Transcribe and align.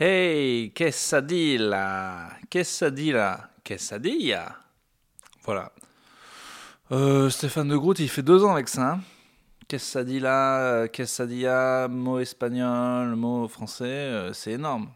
Hey, 0.00 0.70
quesadilla, 0.70 2.30
quesadilla, 2.48 3.50
quesadilla. 3.64 4.54
Voilà. 5.42 5.72
Euh, 6.92 7.28
Stéphane 7.30 7.66
de 7.66 7.76
Groot, 7.76 7.98
il 7.98 8.08
fait 8.08 8.22
deux 8.22 8.44
ans 8.44 8.52
avec 8.52 8.68
ça. 8.68 8.92
Hein. 8.92 9.00
Quesadilla, 9.66 10.86
quesadilla, 10.92 11.88
mot 11.88 12.20
espagnol, 12.20 13.16
mot 13.16 13.48
français, 13.48 13.86
euh, 13.86 14.32
c'est 14.32 14.52
énorme. 14.52 14.88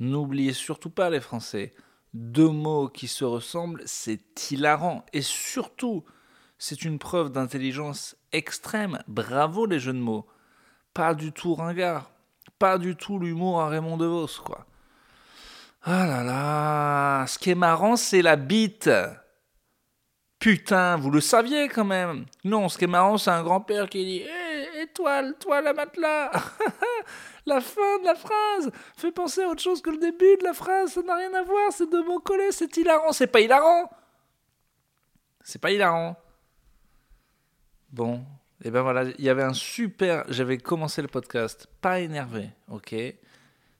N'oubliez 0.00 0.54
surtout 0.54 0.90
pas 0.90 1.08
les 1.08 1.20
Français. 1.20 1.72
Deux 2.12 2.50
mots 2.50 2.88
qui 2.88 3.06
se 3.06 3.24
ressemblent, 3.24 3.84
c'est 3.86 4.50
hilarant. 4.50 5.06
Et 5.12 5.22
surtout, 5.22 6.04
c'est 6.58 6.82
une 6.82 6.98
preuve 6.98 7.30
d'intelligence 7.30 8.16
extrême. 8.32 8.98
Bravo 9.06 9.66
les 9.66 9.78
jeux 9.78 9.92
de 9.92 9.98
mots. 9.98 10.26
Pas 10.94 11.14
du 11.14 11.30
tout 11.30 11.54
ringard. 11.54 12.10
Pas 12.58 12.78
du 12.78 12.96
tout 12.96 13.18
l'humour 13.18 13.60
à 13.60 13.68
Raymond 13.68 13.96
DeVos, 13.96 14.40
quoi. 14.44 14.66
Ah 15.82 16.06
là 16.06 16.22
là. 16.24 17.26
Ce 17.26 17.38
qui 17.38 17.50
est 17.50 17.54
marrant, 17.54 17.96
c'est 17.96 18.22
la 18.22 18.36
bite. 18.36 18.90
Putain, 20.38 20.96
vous 20.96 21.10
le 21.10 21.20
saviez 21.20 21.68
quand 21.68 21.84
même. 21.84 22.26
Non, 22.44 22.68
ce 22.68 22.76
qui 22.76 22.84
est 22.84 22.88
marrant, 22.88 23.18
c'est 23.18 23.30
un 23.30 23.42
grand-père 23.42 23.88
qui 23.88 24.04
dit 24.04 24.22
Hé, 24.22 24.82
étoile, 24.82 25.34
toi 25.38 25.60
la 25.60 25.72
matelas 25.72 26.30
La 27.46 27.60
fin 27.60 27.98
de 28.00 28.04
la 28.04 28.14
phrase 28.16 28.70
fait 28.96 29.12
penser 29.12 29.42
à 29.42 29.48
autre 29.48 29.62
chose 29.62 29.80
que 29.80 29.90
le 29.90 29.98
début 29.98 30.36
de 30.38 30.44
la 30.44 30.52
phrase, 30.52 30.92
ça 30.92 31.02
n'a 31.02 31.14
rien 31.14 31.32
à 31.34 31.42
voir, 31.42 31.72
c'est 31.72 31.88
deux 31.88 32.02
mots 32.04 32.18
collés, 32.18 32.50
c'est 32.50 32.76
hilarant. 32.76 33.12
C'est 33.12 33.28
pas 33.28 33.40
hilarant 33.40 33.88
C'est 35.42 35.60
pas 35.60 35.70
hilarant. 35.70 36.16
Bon, 37.90 38.24
et 38.64 38.70
ben 38.70 38.82
voilà, 38.82 39.04
il 39.18 39.24
y 39.24 39.28
avait 39.28 39.42
un 39.42 39.52
super. 39.52 40.24
J'avais 40.28 40.58
commencé 40.58 41.02
le 41.02 41.08
podcast, 41.08 41.68
pas 41.80 42.00
énervé, 42.00 42.50
ok 42.68 42.94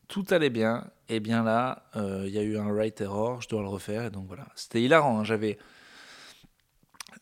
Tout 0.09 0.25
allait 0.30 0.51
bien, 0.51 0.91
et 1.09 1.21
bien 1.21 1.43
là, 1.43 1.84
euh, 1.97 2.25
il 2.27 2.34
y 2.34 2.39
a 2.39 2.42
eu 2.42 2.59
un 2.59 2.73
right 2.73 3.00
error, 3.00 3.41
je 3.41 3.48
dois 3.48 3.62
le 3.62 3.69
refaire, 3.69 4.05
et 4.05 4.11
donc 4.11 4.27
voilà. 4.27 4.47
C'était 4.55 4.83
hilarant, 4.83 5.20
hein, 5.20 5.25
j'avais. 5.25 5.59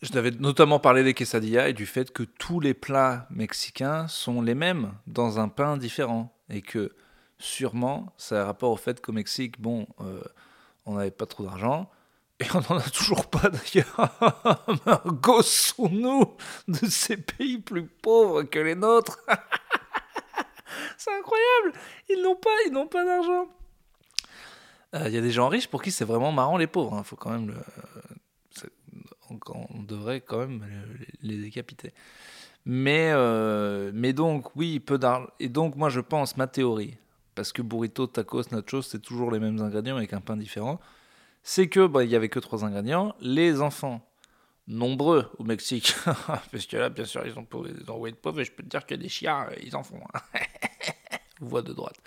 Je 0.03 0.11
t'avais 0.11 0.33
notamment 0.33 0.81
parlé 0.81 1.05
des 1.05 1.15
quesadillas 1.15 1.69
et 1.69 1.73
du 1.73 1.87
fait 1.87 2.12
que 2.12 2.25
tous 2.25 2.61
les 2.61 2.75
plats 2.75 3.27
mexicains 3.31 4.09
sont 4.09 4.43
les 4.43 4.55
mêmes 4.55 4.93
dans 5.06 5.39
un 5.39 5.48
pain 5.48 5.77
différent. 5.77 6.37
Et 6.50 6.61
que 6.61 6.93
sûrement, 7.39 8.12
ça 8.19 8.43
a 8.43 8.45
rapport 8.45 8.71
au 8.71 8.77
fait 8.77 9.00
qu'au 9.00 9.12
Mexique, 9.12 9.61
bon, 9.61 9.87
euh, 10.00 10.21
on 10.84 10.97
n'avait 10.97 11.11
pas 11.11 11.27
trop 11.27 11.45
d'argent. 11.45 11.91
Et 12.41 12.47
on 12.55 12.61
n'en 12.61 12.79
a 12.81 12.91
toujours 12.91 13.27
pas 13.27 13.49
d'ailleurs. 13.49 15.03
Gossons-nous 15.07 16.37
de 16.69 16.87
ces 16.87 17.17
pays 17.17 17.59
plus 17.59 17.87
pauvres 17.87 18.43
que 18.43 18.59
les 18.59 18.75
nôtres. 18.75 19.19
c'est 20.99 21.12
incroyable. 21.12 21.73
Ils 22.09 22.21
n'ont 22.23 22.37
pas, 22.37 22.57
ils 22.67 22.73
n'ont 22.73 22.89
pas 22.89 23.05
d'argent. 23.05 23.47
Euh, 24.95 25.05
il 25.09 25.15
y 25.15 25.19
a 25.19 25.21
des 25.21 25.31
gens 25.31 25.49
riches 25.49 25.69
pour 25.69 25.83
qui 25.83 25.93
c'est 25.93 26.05
vraiment 26.05 26.33
marrant 26.33 26.57
les 26.57 26.67
pauvres. 26.67 26.93
Il 26.95 26.99
hein. 26.99 27.05
faut 27.05 27.17
quand 27.17 27.31
même 27.31 27.55
on, 29.71 29.83
devrait 29.83 30.21
quand 30.21 30.39
même 30.39 30.65
les, 31.23 31.39
décapiter. 31.39 31.93
Mais, 32.65 33.11
euh, 33.12 33.91
mais 33.95 34.12
donc, 34.12 34.55
oui, 34.57 34.81
peu 34.81 34.99
d'argent. 34.99 35.29
Et 35.41 35.49
donc, 35.49 35.77
moi, 35.77 35.89
je 35.89 36.01
pense, 36.01 36.37
ma 36.37 36.47
théorie, 36.47 36.97
parce 37.35 37.53
que 37.53 37.62
burrito, 37.62 38.07
tacos, 38.07 38.45
nachos, 38.53 38.83
c'est 38.83 39.01
toujours 39.01 39.31
les 39.31 39.39
mêmes 39.39 39.61
ingrédients 39.61 39.97
avec 39.97 40.12
un 40.12 40.21
pain 40.21 40.37
différent, 40.37 40.81
c'est 41.45 41.69
que 41.69 41.87
bah, 41.87 42.03
il 42.03 42.11
y 42.11 42.17
avait 42.17 42.28
que 42.28 42.41
trois 42.41 42.64
ingrédients. 42.64 43.14
Les 43.20 43.61
enfants, 43.61 44.00
nombreux 44.67 45.31
au 45.39 45.45
Mexique, 45.45 45.95
parce 46.50 46.67
que 46.67 46.77
là, 46.77 46.89
bien 46.89 47.05
sûr, 47.05 47.25
ils 47.25 47.39
ont 47.39 47.47
des 47.62 47.89
envoyés 47.89 48.14
de 48.14 48.19
pauvres, 48.19 48.41
et 48.41 48.45
je 48.45 48.50
peux 48.50 48.64
te 48.64 48.69
dire 48.69 48.84
que 48.84 48.97
des 48.97 49.09
chiens, 49.09 49.47
euh, 49.50 49.55
ils 49.62 49.77
en 49.77 49.84
font. 49.84 50.00
Hein. 50.12 50.20
Voix 51.41 51.62
de 51.62 51.72
droite. 51.72 51.98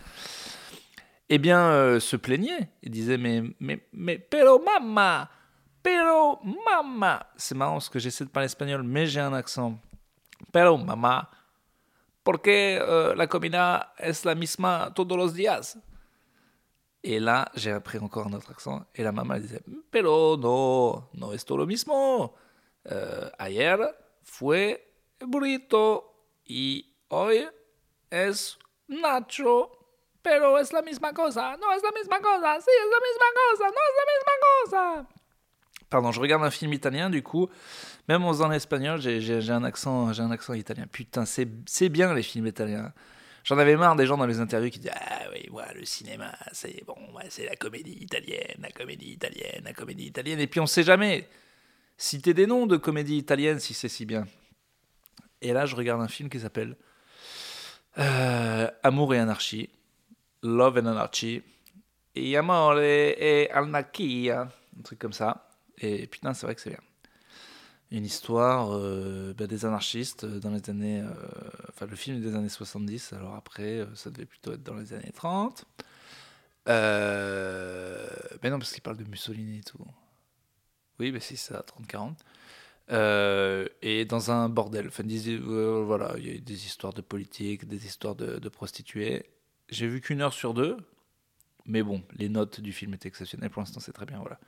Eh 1.29 1.37
bien, 1.37 1.61
euh, 1.69 1.99
se 1.99 2.15
plaignaient. 2.15 2.69
Ils 2.83 2.91
disaient, 2.91 3.17
mais, 3.17 3.43
mais, 3.59 3.85
mais, 3.93 4.17
pero 4.17 4.59
mama, 4.59 5.29
Pero 5.87 6.41
mama. 6.43 7.27
C'est 7.37 7.55
marrant 7.55 7.73
parce 7.73 7.87
que 7.87 7.99
j'essaie 7.99 8.25
de 8.25 8.29
parler 8.29 8.47
espagnol, 8.47 8.83
mais 8.83 9.05
j'ai 9.05 9.21
un 9.21 9.33
accent. 9.33 9.79
Pero 10.51 10.77
mama. 10.77 11.29
Porque 12.25 12.77
euh, 12.81 13.15
la 13.15 13.27
comida 13.27 13.93
es 13.97 14.25
la 14.25 14.35
misma 14.35 14.91
todos 14.93 15.17
los 15.17 15.33
días. 15.33 15.77
Et 17.03 17.19
là, 17.19 17.49
j'ai 17.55 17.71
appris 17.71 17.99
encore 17.99 18.27
un 18.27 18.33
autre 18.33 18.51
accent. 18.51 18.85
Et 18.95 19.03
la 19.03 19.11
maman 19.11 19.39
disait 19.39 19.61
Pero 19.91 20.37
no, 20.37 21.09
no 21.13 21.33
es 21.33 21.47
lo 21.49 21.65
mismo. 21.65 22.35
Euh, 22.89 23.29
ayer 23.37 23.77
fue 24.23 24.93
burrito 25.19 26.13
y 26.45 26.85
hoy 27.09 27.47
es 28.09 28.57
nacho. 28.87 29.71
Pero 30.21 30.57
es 30.57 30.73
la 30.73 30.81
misma 30.81 31.13
cosa. 31.13 31.55
No 31.57 31.71
es 31.71 31.81
la 31.83 31.91
misma 31.91 32.19
cosa. 32.19 32.59
Sí, 32.59 32.69
es 32.69 32.89
la 32.91 32.99
misma 32.99 33.25
cosa. 33.35 33.65
No 33.65 33.81
es 33.87 33.95
la 33.95 34.05
misma 34.13 34.33
cosa. 34.41 35.17
Pardon, 35.89 36.11
je 36.11 36.19
regarde 36.19 36.43
un 36.43 36.51
film 36.51 36.73
italien, 36.73 37.09
du 37.09 37.23
coup, 37.23 37.49
même 38.09 38.25
en 38.25 38.33
faisant 38.33 38.49
l'espagnol, 38.49 38.99
j'ai 38.99 39.51
un, 39.51 39.63
accent, 39.63 40.09
un 40.19 40.31
accent 40.31 40.53
italien. 40.53 40.85
Putain, 40.87 41.23
c'est 41.25 41.89
bien 41.89 42.13
les 42.13 42.23
films 42.23 42.47
italiens. 42.47 42.91
J'en 43.47 43.57
avais 43.59 43.77
marre 43.77 43.95
des 43.95 44.05
gens 44.05 44.17
dans 44.17 44.25
les 44.25 44.41
interviews 44.41 44.69
qui 44.69 44.79
disent 44.79 44.91
Ah 44.93 45.21
oui, 45.31 45.49
ouais, 45.49 45.73
le 45.73 45.85
cinéma, 45.85 46.35
c'est 46.51 46.83
bon, 46.85 46.97
c'est 47.29 47.45
la 47.45 47.55
comédie 47.55 47.97
italienne, 48.01 48.57
la 48.59 48.71
comédie 48.71 49.13
italienne, 49.13 49.61
la 49.63 49.71
comédie 49.71 50.07
italienne. 50.07 50.41
Et 50.41 50.47
puis 50.47 50.59
on 50.59 50.65
sait 50.65 50.83
jamais. 50.83 51.29
Citer 51.95 52.33
des 52.33 52.45
noms 52.45 52.67
de 52.67 52.75
comédie 52.75 53.15
italienne 53.15 53.59
si 53.59 53.73
c'est 53.73 53.87
si 53.87 54.05
bien. 54.05 54.27
Et 55.41 55.53
là, 55.53 55.65
je 55.65 55.77
regarde 55.77 56.01
un 56.01 56.09
film 56.09 56.29
qui 56.29 56.41
s'appelle 56.41 56.75
euh, 57.99 58.69
Amour 58.83 59.13
et 59.13 59.19
anarchie, 59.19 59.69
Love 60.43 60.79
and 60.79 60.87
Anarchy, 60.87 61.41
et 62.15 62.35
Amore 62.35 62.81
et 62.81 63.49
Anarchia, 63.51 64.49
un 64.77 64.81
truc 64.83 64.99
comme 64.99 65.13
ça. 65.13 65.49
Et 65.77 66.05
putain, 66.07 66.33
c'est 66.33 66.45
vrai 66.45 66.53
que 66.53 66.59
c'est 66.59 66.71
bien. 66.71 66.86
Une 67.89 68.05
histoire 68.05 68.73
euh, 68.73 69.33
bah, 69.37 69.47
des 69.47 69.65
anarchistes 69.65 70.25
dans 70.25 70.51
les 70.51 70.69
années. 70.69 71.01
Euh, 71.01 71.13
enfin, 71.69 71.85
le 71.85 71.95
film 71.95 72.17
est 72.17 72.19
des 72.19 72.35
années 72.35 72.49
70, 72.49 73.13
alors 73.13 73.35
après, 73.35 73.79
euh, 73.79 73.95
ça 73.95 74.09
devait 74.09 74.25
plutôt 74.25 74.53
être 74.53 74.63
dans 74.63 74.75
les 74.75 74.93
années 74.93 75.11
30. 75.13 75.65
mais 76.67 78.49
non, 78.49 78.59
parce 78.59 78.73
qu'il 78.73 78.81
parle 78.81 78.97
de 78.97 79.05
Mussolini 79.05 79.59
et 79.59 79.63
tout. 79.63 79.79
Oui, 80.99 81.11
mais 81.11 81.19
si, 81.21 81.37
c'est 81.37 81.53
ça, 81.53 81.63
30-40. 81.63 82.15
et 83.81 84.05
dans 84.05 84.31
un 84.31 84.49
bordel. 84.49 84.87
Enfin, 84.87 85.03
voilà, 85.85 86.13
il 86.17 86.27
y 86.27 86.29
a 86.29 86.33
eu 86.33 86.41
des 86.41 86.65
histoires 86.65 86.93
de 86.93 87.01
politique, 87.01 87.67
des 87.67 87.85
histoires 87.85 88.15
de, 88.15 88.37
de 88.39 88.49
prostituées. 88.49 89.25
J'ai 89.69 89.87
vu 89.87 90.01
qu'une 90.01 90.21
heure 90.21 90.33
sur 90.33 90.53
deux, 90.53 90.77
mais 91.65 91.83
bon, 91.83 92.01
les 92.13 92.29
notes 92.29 92.61
du 92.61 92.73
film 92.73 92.93
étaient 92.93 93.09
exceptionnelles. 93.09 93.49
Pour 93.49 93.61
l'instant, 93.61 93.79
c'est 93.79 93.93
très 93.93 94.05
bien, 94.05 94.19
voilà. 94.19 94.39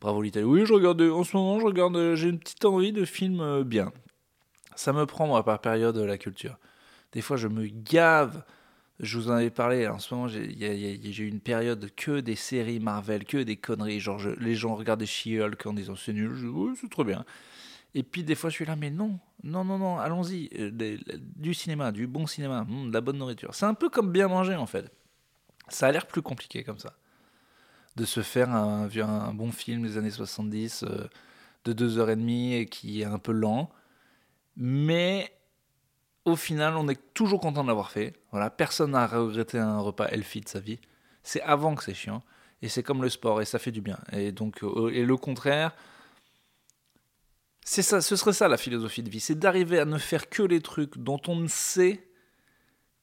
Bravo 0.00 0.22
l'Italie. 0.22 0.44
Oui, 0.44 0.64
je 0.64 0.72
regarde, 0.72 1.02
en 1.02 1.24
ce 1.24 1.36
moment, 1.36 1.58
je 1.58 1.64
regarde, 1.64 2.14
j'ai 2.14 2.28
une 2.28 2.38
petite 2.38 2.64
envie 2.64 2.92
de 2.92 3.04
film 3.04 3.40
euh, 3.40 3.64
bien. 3.64 3.92
Ça 4.76 4.92
me 4.92 5.06
prend, 5.06 5.26
moi, 5.26 5.44
par 5.44 5.60
période, 5.60 5.96
la 5.96 6.18
culture. 6.18 6.56
Des 7.12 7.20
fois, 7.20 7.36
je 7.36 7.48
me 7.48 7.66
gave. 7.66 8.44
Je 9.00 9.18
vous 9.18 9.28
en 9.28 9.34
avais 9.34 9.50
parlé, 9.50 9.88
en 9.88 9.98
ce 9.98 10.14
moment, 10.14 10.28
j'ai 10.28 11.22
eu 11.22 11.28
une 11.28 11.40
période 11.40 11.90
que 11.96 12.20
des 12.20 12.36
séries 12.36 12.78
Marvel, 12.78 13.24
que 13.24 13.38
des 13.38 13.56
conneries. 13.56 14.00
Genre, 14.00 14.20
les 14.38 14.54
gens 14.54 14.76
regardaient 14.76 15.06
She-Hulk 15.06 15.66
en 15.66 15.72
disant 15.72 15.94
c'est 15.96 16.12
nul. 16.12 16.36
c'est 16.80 16.90
trop 16.90 17.04
bien. 17.04 17.24
Et 17.94 18.02
puis, 18.04 18.22
des 18.22 18.34
fois, 18.34 18.50
je 18.50 18.56
suis 18.56 18.66
là, 18.66 18.76
mais 18.76 18.90
non, 18.90 19.18
non, 19.42 19.64
non, 19.64 19.78
non, 19.78 19.98
allons-y. 19.98 20.48
Euh, 20.58 20.70
du 21.36 21.54
cinéma, 21.54 21.90
du 21.90 22.06
bon 22.06 22.26
cinéma, 22.26 22.64
hmm, 22.68 22.88
de 22.88 22.94
la 22.94 23.00
bonne 23.00 23.18
nourriture. 23.18 23.54
C'est 23.54 23.66
un 23.66 23.74
peu 23.74 23.88
comme 23.88 24.12
bien 24.12 24.28
manger, 24.28 24.54
en 24.54 24.66
fait. 24.66 24.92
Ça 25.68 25.88
a 25.88 25.92
l'air 25.92 26.06
plus 26.06 26.22
compliqué 26.22 26.62
comme 26.62 26.78
ça 26.78 26.94
de 27.98 28.04
se 28.04 28.22
faire 28.22 28.50
un, 28.50 28.88
un 28.88 29.34
bon 29.34 29.50
film 29.50 29.82
des 29.82 29.98
années 29.98 30.10
70 30.10 30.84
euh, 30.84 31.08
de 31.64 31.72
deux 31.72 31.98
heures 31.98 32.10
et 32.10 32.16
demie 32.16 32.54
et 32.54 32.66
qui 32.66 33.02
est 33.02 33.04
un 33.04 33.18
peu 33.18 33.32
lent. 33.32 33.70
Mais 34.56 35.32
au 36.24 36.36
final, 36.36 36.76
on 36.76 36.88
est 36.88 37.00
toujours 37.12 37.40
content 37.40 37.62
de 37.62 37.68
l'avoir 37.68 37.90
fait. 37.90 38.14
Voilà, 38.30 38.50
personne 38.50 38.92
n'a 38.92 39.06
regretté 39.06 39.58
un 39.58 39.80
repas 39.80 40.06
healthy 40.08 40.40
de 40.40 40.48
sa 40.48 40.60
vie. 40.60 40.78
C'est 41.24 41.42
avant 41.42 41.74
que 41.74 41.82
c'est 41.82 41.94
chiant. 41.94 42.22
Et 42.62 42.68
c'est 42.68 42.82
comme 42.82 43.02
le 43.02 43.08
sport, 43.08 43.40
et 43.40 43.44
ça 43.44 43.58
fait 43.58 43.70
du 43.72 43.80
bien. 43.80 43.98
Et 44.12 44.32
donc, 44.32 44.62
euh, 44.62 44.90
et 44.92 45.04
le 45.04 45.16
contraire, 45.16 45.74
c'est 47.64 47.82
ça, 47.82 48.00
ce 48.00 48.16
serait 48.16 48.32
ça 48.32 48.48
la 48.48 48.56
philosophie 48.56 49.02
de 49.02 49.10
vie, 49.10 49.20
c'est 49.20 49.38
d'arriver 49.38 49.78
à 49.78 49.84
ne 49.84 49.98
faire 49.98 50.28
que 50.28 50.42
les 50.42 50.60
trucs 50.60 50.98
dont 50.98 51.20
on 51.28 51.36
ne 51.36 51.48
sait 51.48 52.07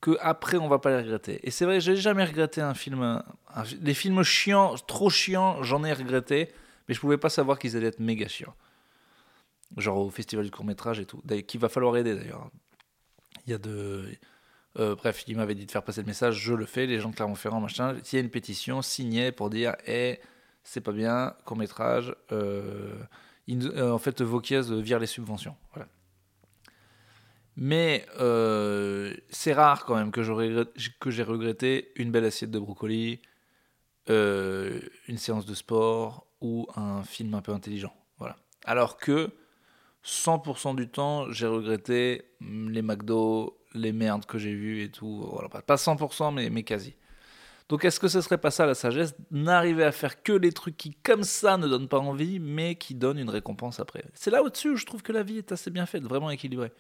que 0.02 0.18
après 0.22 0.58
on 0.58 0.68
va 0.68 0.80
pas 0.80 0.92
les 0.92 0.98
regretter. 0.98 1.40
Et 1.44 1.52
c'est 1.52 1.66
vrai, 1.66 1.80
j'ai 1.80 1.96
jamais 1.96 2.24
regretté 2.24 2.62
un 2.62 2.74
film. 2.74 3.24
des 3.80 3.94
films 3.94 4.24
chiants, 4.24 4.76
trop 4.88 5.10
chiants, 5.10 5.64
j'en 5.64 5.84
ai 5.84 5.94
regretté, 5.94 6.50
mais 6.88 6.94
je 6.94 7.00
pouvais 7.00 7.18
pas 7.18 7.30
savoir 7.30 7.60
qu'ils 7.60 7.76
allaient 7.76 7.88
être 7.88 8.00
méga 8.00 8.28
chiants. 8.28 8.56
Genre 9.78 9.98
au 9.98 10.10
festival 10.10 10.46
du 10.46 10.52
court 10.52 10.66
métrage 10.66 11.00
et 11.00 11.06
tout, 11.06 11.22
qu'il 11.48 11.60
va 11.60 11.70
falloir 11.70 11.98
aider 11.98 12.16
d'ailleurs. 12.16 12.50
Il 13.46 13.52
y 13.52 13.54
a 13.54 13.58
de. 13.58 14.06
Euh, 14.78 14.96
bref, 14.96 15.24
il 15.28 15.38
m'avait 15.38 15.56
dit 15.56 15.66
de 15.66 15.72
faire 15.72 15.84
passer 15.84 16.02
le 16.02 16.08
message, 16.08 16.36
je 16.36 16.54
le 16.54 16.66
fais, 16.66 16.86
les 16.86 17.00
gens 17.00 17.10
de 17.10 17.16
Clermont-Ferrand, 17.16 17.62
machin. 17.62 17.96
S'il 18.04 18.20
y 18.20 18.22
a 18.22 18.26
une 18.26 18.32
pétition, 18.32 18.82
signée 18.82 19.32
pour 19.32 19.50
dire, 19.50 19.76
hé, 19.88 20.20
c'est 20.64 20.82
pas 20.82 20.92
bien, 20.92 21.34
court 21.46 21.56
métrage, 21.56 22.14
euh, 22.34 22.94
euh, 23.50 23.92
en 23.92 24.00
fait, 24.00 24.22
Vauquiez 24.22 24.62
vire 24.82 25.00
les 25.00 25.08
subventions. 25.08 25.56
Voilà. 25.74 25.88
Mais 27.58 28.06
euh, 28.20 29.14
c'est 29.30 29.54
rare 29.54 29.86
quand 29.86 29.96
même 29.96 30.12
que 30.12 30.22
j'ai 30.24 31.24
regretté 31.24 31.92
une 31.96 32.12
belle 32.12 32.26
assiette 32.26 32.52
de 32.52 32.60
brocoli, 32.60 33.22
euh, 34.10 34.80
une 35.08 35.18
séance 35.18 35.46
de 35.46 35.54
sport 35.54 36.28
ou 36.42 36.68
un 36.76 37.04
film 37.04 37.34
un 37.34 37.42
peu 37.42 37.54
intelligent. 37.54 37.94
Voilà. 38.18 38.36
Alors 38.66 38.98
que 38.98 39.32
100% 40.04 40.76
du 40.76 40.90
temps, 40.90 41.32
j'ai 41.32 41.48
regretté 41.48 42.26
les 42.42 42.82
McDo, 42.82 43.58
les 43.74 43.94
merdes 43.94 44.26
que 44.26 44.38
j'ai 44.38 44.54
vues 44.54 44.84
et 44.84 44.92
tout. 44.92 45.28
Voilà. 45.32 45.48
Pas 45.48 45.76
100%, 45.76 46.34
mais, 46.34 46.50
mais 46.50 46.64
quasi. 46.64 46.96
Donc 47.68 47.84
est-ce 47.84 48.00
que 48.00 48.08
ce 48.08 48.22
serait 48.22 48.38
pas 48.38 48.52
ça 48.52 48.66
la 48.66 48.76
sagesse? 48.76 49.16
N'arriver 49.32 49.84
à 49.84 49.92
faire 49.92 50.22
que 50.22 50.34
les 50.34 50.52
trucs 50.52 50.78
qui, 50.78 50.94
comme 51.02 51.24
ça, 51.24 51.58
ne 51.58 51.68
donnent 51.68 51.88
pas 51.88 52.00
envie, 52.00 52.40
mais 52.40 52.76
qui 52.76 52.94
donnent 52.94 53.18
une 53.18 53.30
récompense 53.30 53.80
après. 53.80 54.06
C'est 54.14 54.30
là 54.30 54.44
au-dessus 54.44 54.72
où 54.72 54.76
je 54.76 54.86
trouve 54.86 55.02
que 55.02 55.12
la 55.12 55.24
vie 55.24 55.38
est 55.40 55.52
assez 55.52 55.72
bien 55.72 55.86
faite, 55.86 56.04
vraiment 56.04 56.30
équilibrée. 56.30 56.72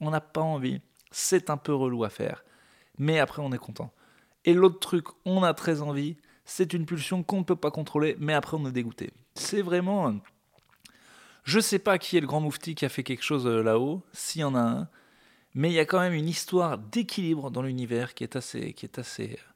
On 0.00 0.10
n'a 0.10 0.20
pas 0.20 0.40
envie, 0.40 0.80
c'est 1.10 1.50
un 1.50 1.56
peu 1.56 1.74
relou 1.74 2.04
à 2.04 2.10
faire, 2.10 2.44
mais 2.98 3.18
après 3.18 3.42
on 3.42 3.52
est 3.52 3.58
content. 3.58 3.92
Et 4.44 4.54
l'autre 4.54 4.78
truc, 4.78 5.06
on 5.24 5.42
a 5.42 5.54
très 5.54 5.82
envie, 5.82 6.16
c'est 6.44 6.72
une 6.72 6.86
pulsion 6.86 7.22
qu'on 7.22 7.38
ne 7.38 7.44
peut 7.44 7.56
pas 7.56 7.70
contrôler, 7.70 8.16
mais 8.18 8.34
après 8.34 8.56
on 8.56 8.66
est 8.66 8.72
dégoûté. 8.72 9.10
C'est 9.34 9.62
vraiment... 9.62 10.14
Je 11.44 11.60
sais 11.60 11.78
pas 11.78 11.98
qui 11.98 12.16
est 12.16 12.20
le 12.20 12.26
grand 12.26 12.40
moufti 12.40 12.74
qui 12.74 12.84
a 12.84 12.88
fait 12.88 13.02
quelque 13.02 13.24
chose 13.24 13.46
euh, 13.46 13.62
là-haut, 13.62 14.02
s'il 14.12 14.42
y 14.42 14.44
en 14.44 14.54
a 14.54 14.60
un, 14.60 14.88
mais 15.54 15.70
il 15.70 15.74
y 15.74 15.78
a 15.78 15.86
quand 15.86 16.00
même 16.00 16.12
une 16.12 16.28
histoire 16.28 16.78
d'équilibre 16.78 17.50
dans 17.50 17.62
l'univers 17.62 18.14
qui 18.14 18.22
est 18.24 18.36
assez... 18.36 18.72
Qui 18.74 18.86
est 18.86 18.98
assez 18.98 19.38
euh, 19.38 19.48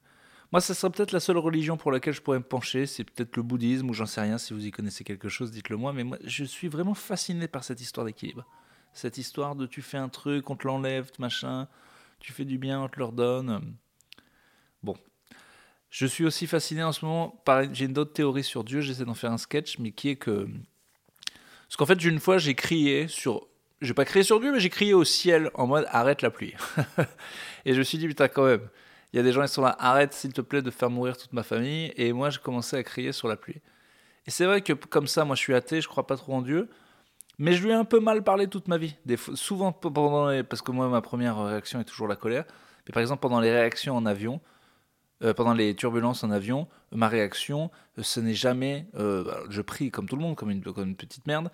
moi, 0.53 0.61
ce 0.61 0.75
serait 0.75 0.91
peut-être 0.91 1.13
la 1.13 1.19
seule 1.19 1.39
religion 1.39 1.77
pour 1.77 1.91
laquelle 1.91 2.13
je 2.13 2.21
pourrais 2.21 2.37
me 2.37 2.43
pencher, 2.43 2.85
c'est 2.85 3.03
peut-être 3.03 3.37
le 3.37 3.41
bouddhisme 3.41 3.89
ou 3.89 3.95
j'en 3.95 4.05
sais 4.05 4.21
rien. 4.21 4.37
Si 4.37 4.53
vous 4.53 4.63
y 4.63 4.69
connaissez 4.69 5.03
quelque 5.03 5.27
chose, 5.27 5.49
dites-le 5.49 5.77
moi. 5.77 5.93
Mais 5.93 6.03
moi, 6.03 6.19
je 6.23 6.43
suis 6.43 6.67
vraiment 6.67 6.93
fasciné 6.93 7.47
par 7.47 7.63
cette 7.63 7.81
histoire 7.81 8.05
d'équilibre. 8.05 8.45
Cette 8.93 9.17
histoire 9.17 9.55
de 9.55 9.65
tu 9.65 9.81
fais 9.81 9.97
un 9.97 10.09
truc, 10.09 10.49
on 10.49 10.55
te 10.55 10.67
l'enlève, 10.67 11.09
machin, 11.19 11.67
tu 12.19 12.31
fais 12.31 12.45
du 12.45 12.57
bien, 12.57 12.81
on 12.81 12.89
te 12.89 12.99
le 12.99 13.05
redonne. 13.05 13.75
Bon. 14.81 14.95
Je 15.89 16.05
suis 16.05 16.25
aussi 16.25 16.47
fasciné 16.47 16.83
en 16.83 16.91
ce 16.91 17.05
moment 17.05 17.41
par. 17.45 17.73
J'ai 17.73 17.85
une 17.85 17.97
autre 17.97 18.13
théorie 18.13 18.43
sur 18.43 18.63
Dieu, 18.63 18.81
j'essaie 18.81 19.05
d'en 19.05 19.13
faire 19.13 19.31
un 19.31 19.37
sketch, 19.37 19.77
mais 19.79 19.91
qui 19.91 20.09
est 20.09 20.15
que. 20.15 20.47
Parce 21.67 21.75
qu'en 21.77 21.85
fait, 21.85 22.03
une 22.03 22.19
fois, 22.19 22.37
j'ai 22.37 22.55
crié 22.55 23.07
sur. 23.07 23.47
J'ai 23.81 23.93
pas 23.93 24.05
crié 24.05 24.23
sur 24.23 24.39
Dieu, 24.39 24.51
mais 24.51 24.59
j'ai 24.59 24.69
crié 24.69 24.93
au 24.93 25.03
ciel 25.03 25.51
en 25.55 25.67
mode 25.67 25.85
arrête 25.89 26.21
la 26.21 26.31
pluie. 26.31 26.53
Et 27.65 27.73
je 27.73 27.79
me 27.79 27.83
suis 27.83 27.97
dit, 27.97 28.07
putain, 28.07 28.29
quand 28.29 28.45
même 28.45 28.69
il 29.13 29.17
y 29.17 29.19
a 29.19 29.23
des 29.23 29.31
gens 29.31 29.43
qui 29.43 29.49
sont 29.49 29.61
là, 29.61 29.75
arrête 29.79 30.11
s'il 30.13 30.33
te 30.33 30.41
plaît 30.41 30.63
de 30.63 30.71
faire 30.71 30.89
mourir 30.89 31.15
toute 31.15 31.33
ma 31.33 31.43
famille. 31.43 31.93
Et 31.97 32.11
moi, 32.13 32.31
j'ai 32.31 32.39
commencé 32.39 32.75
à 32.75 32.83
crier 32.83 33.11
sur 33.11 33.27
la 33.27 33.37
pluie. 33.37 33.61
Et 34.25 34.31
c'est 34.31 34.45
vrai 34.45 34.61
que 34.61 34.73
comme 34.73 35.05
ça, 35.05 35.23
moi, 35.23 35.35
je 35.35 35.41
suis 35.41 35.53
athée, 35.53 35.81
je 35.81 35.87
crois 35.87 36.07
pas 36.07 36.17
trop 36.17 36.33
en 36.33 36.41
Dieu. 36.41 36.67
Mais 37.39 37.53
je 37.53 37.63
lui 37.63 37.71
ai 37.71 37.73
un 37.73 37.85
peu 37.85 37.99
mal 37.99 38.23
parlé 38.23 38.47
toute 38.47 38.67
ma 38.67 38.77
vie. 38.77 38.95
Souvent, 39.35 39.71
pendant 39.71 40.43
parce 40.43 40.61
que 40.61 40.71
moi, 40.71 40.87
ma 40.87 41.01
première 41.01 41.43
réaction 41.43 41.79
est 41.79 41.85
toujours 41.85 42.07
la 42.07 42.15
colère. 42.15 42.45
Mais 42.87 42.93
par 42.93 43.01
exemple, 43.01 43.21
pendant 43.21 43.39
les 43.39 43.51
réactions 43.51 43.95
en 43.95 44.05
avion, 44.05 44.39
euh, 45.23 45.33
pendant 45.33 45.53
les 45.53 45.75
turbulences 45.75 46.23
en 46.23 46.31
avion, 46.31 46.67
ma 46.91 47.07
réaction, 47.07 47.71
euh, 47.97 48.03
ce 48.03 48.19
n'est 48.19 48.33
jamais. 48.33 48.87
Euh, 48.95 49.23
bah, 49.23 49.39
je 49.49 49.61
prie 49.61 49.89
comme 49.89 50.07
tout 50.07 50.15
le 50.15 50.21
monde, 50.21 50.35
comme 50.35 50.51
une, 50.51 50.61
petite 50.95 51.25
merde. 51.25 51.49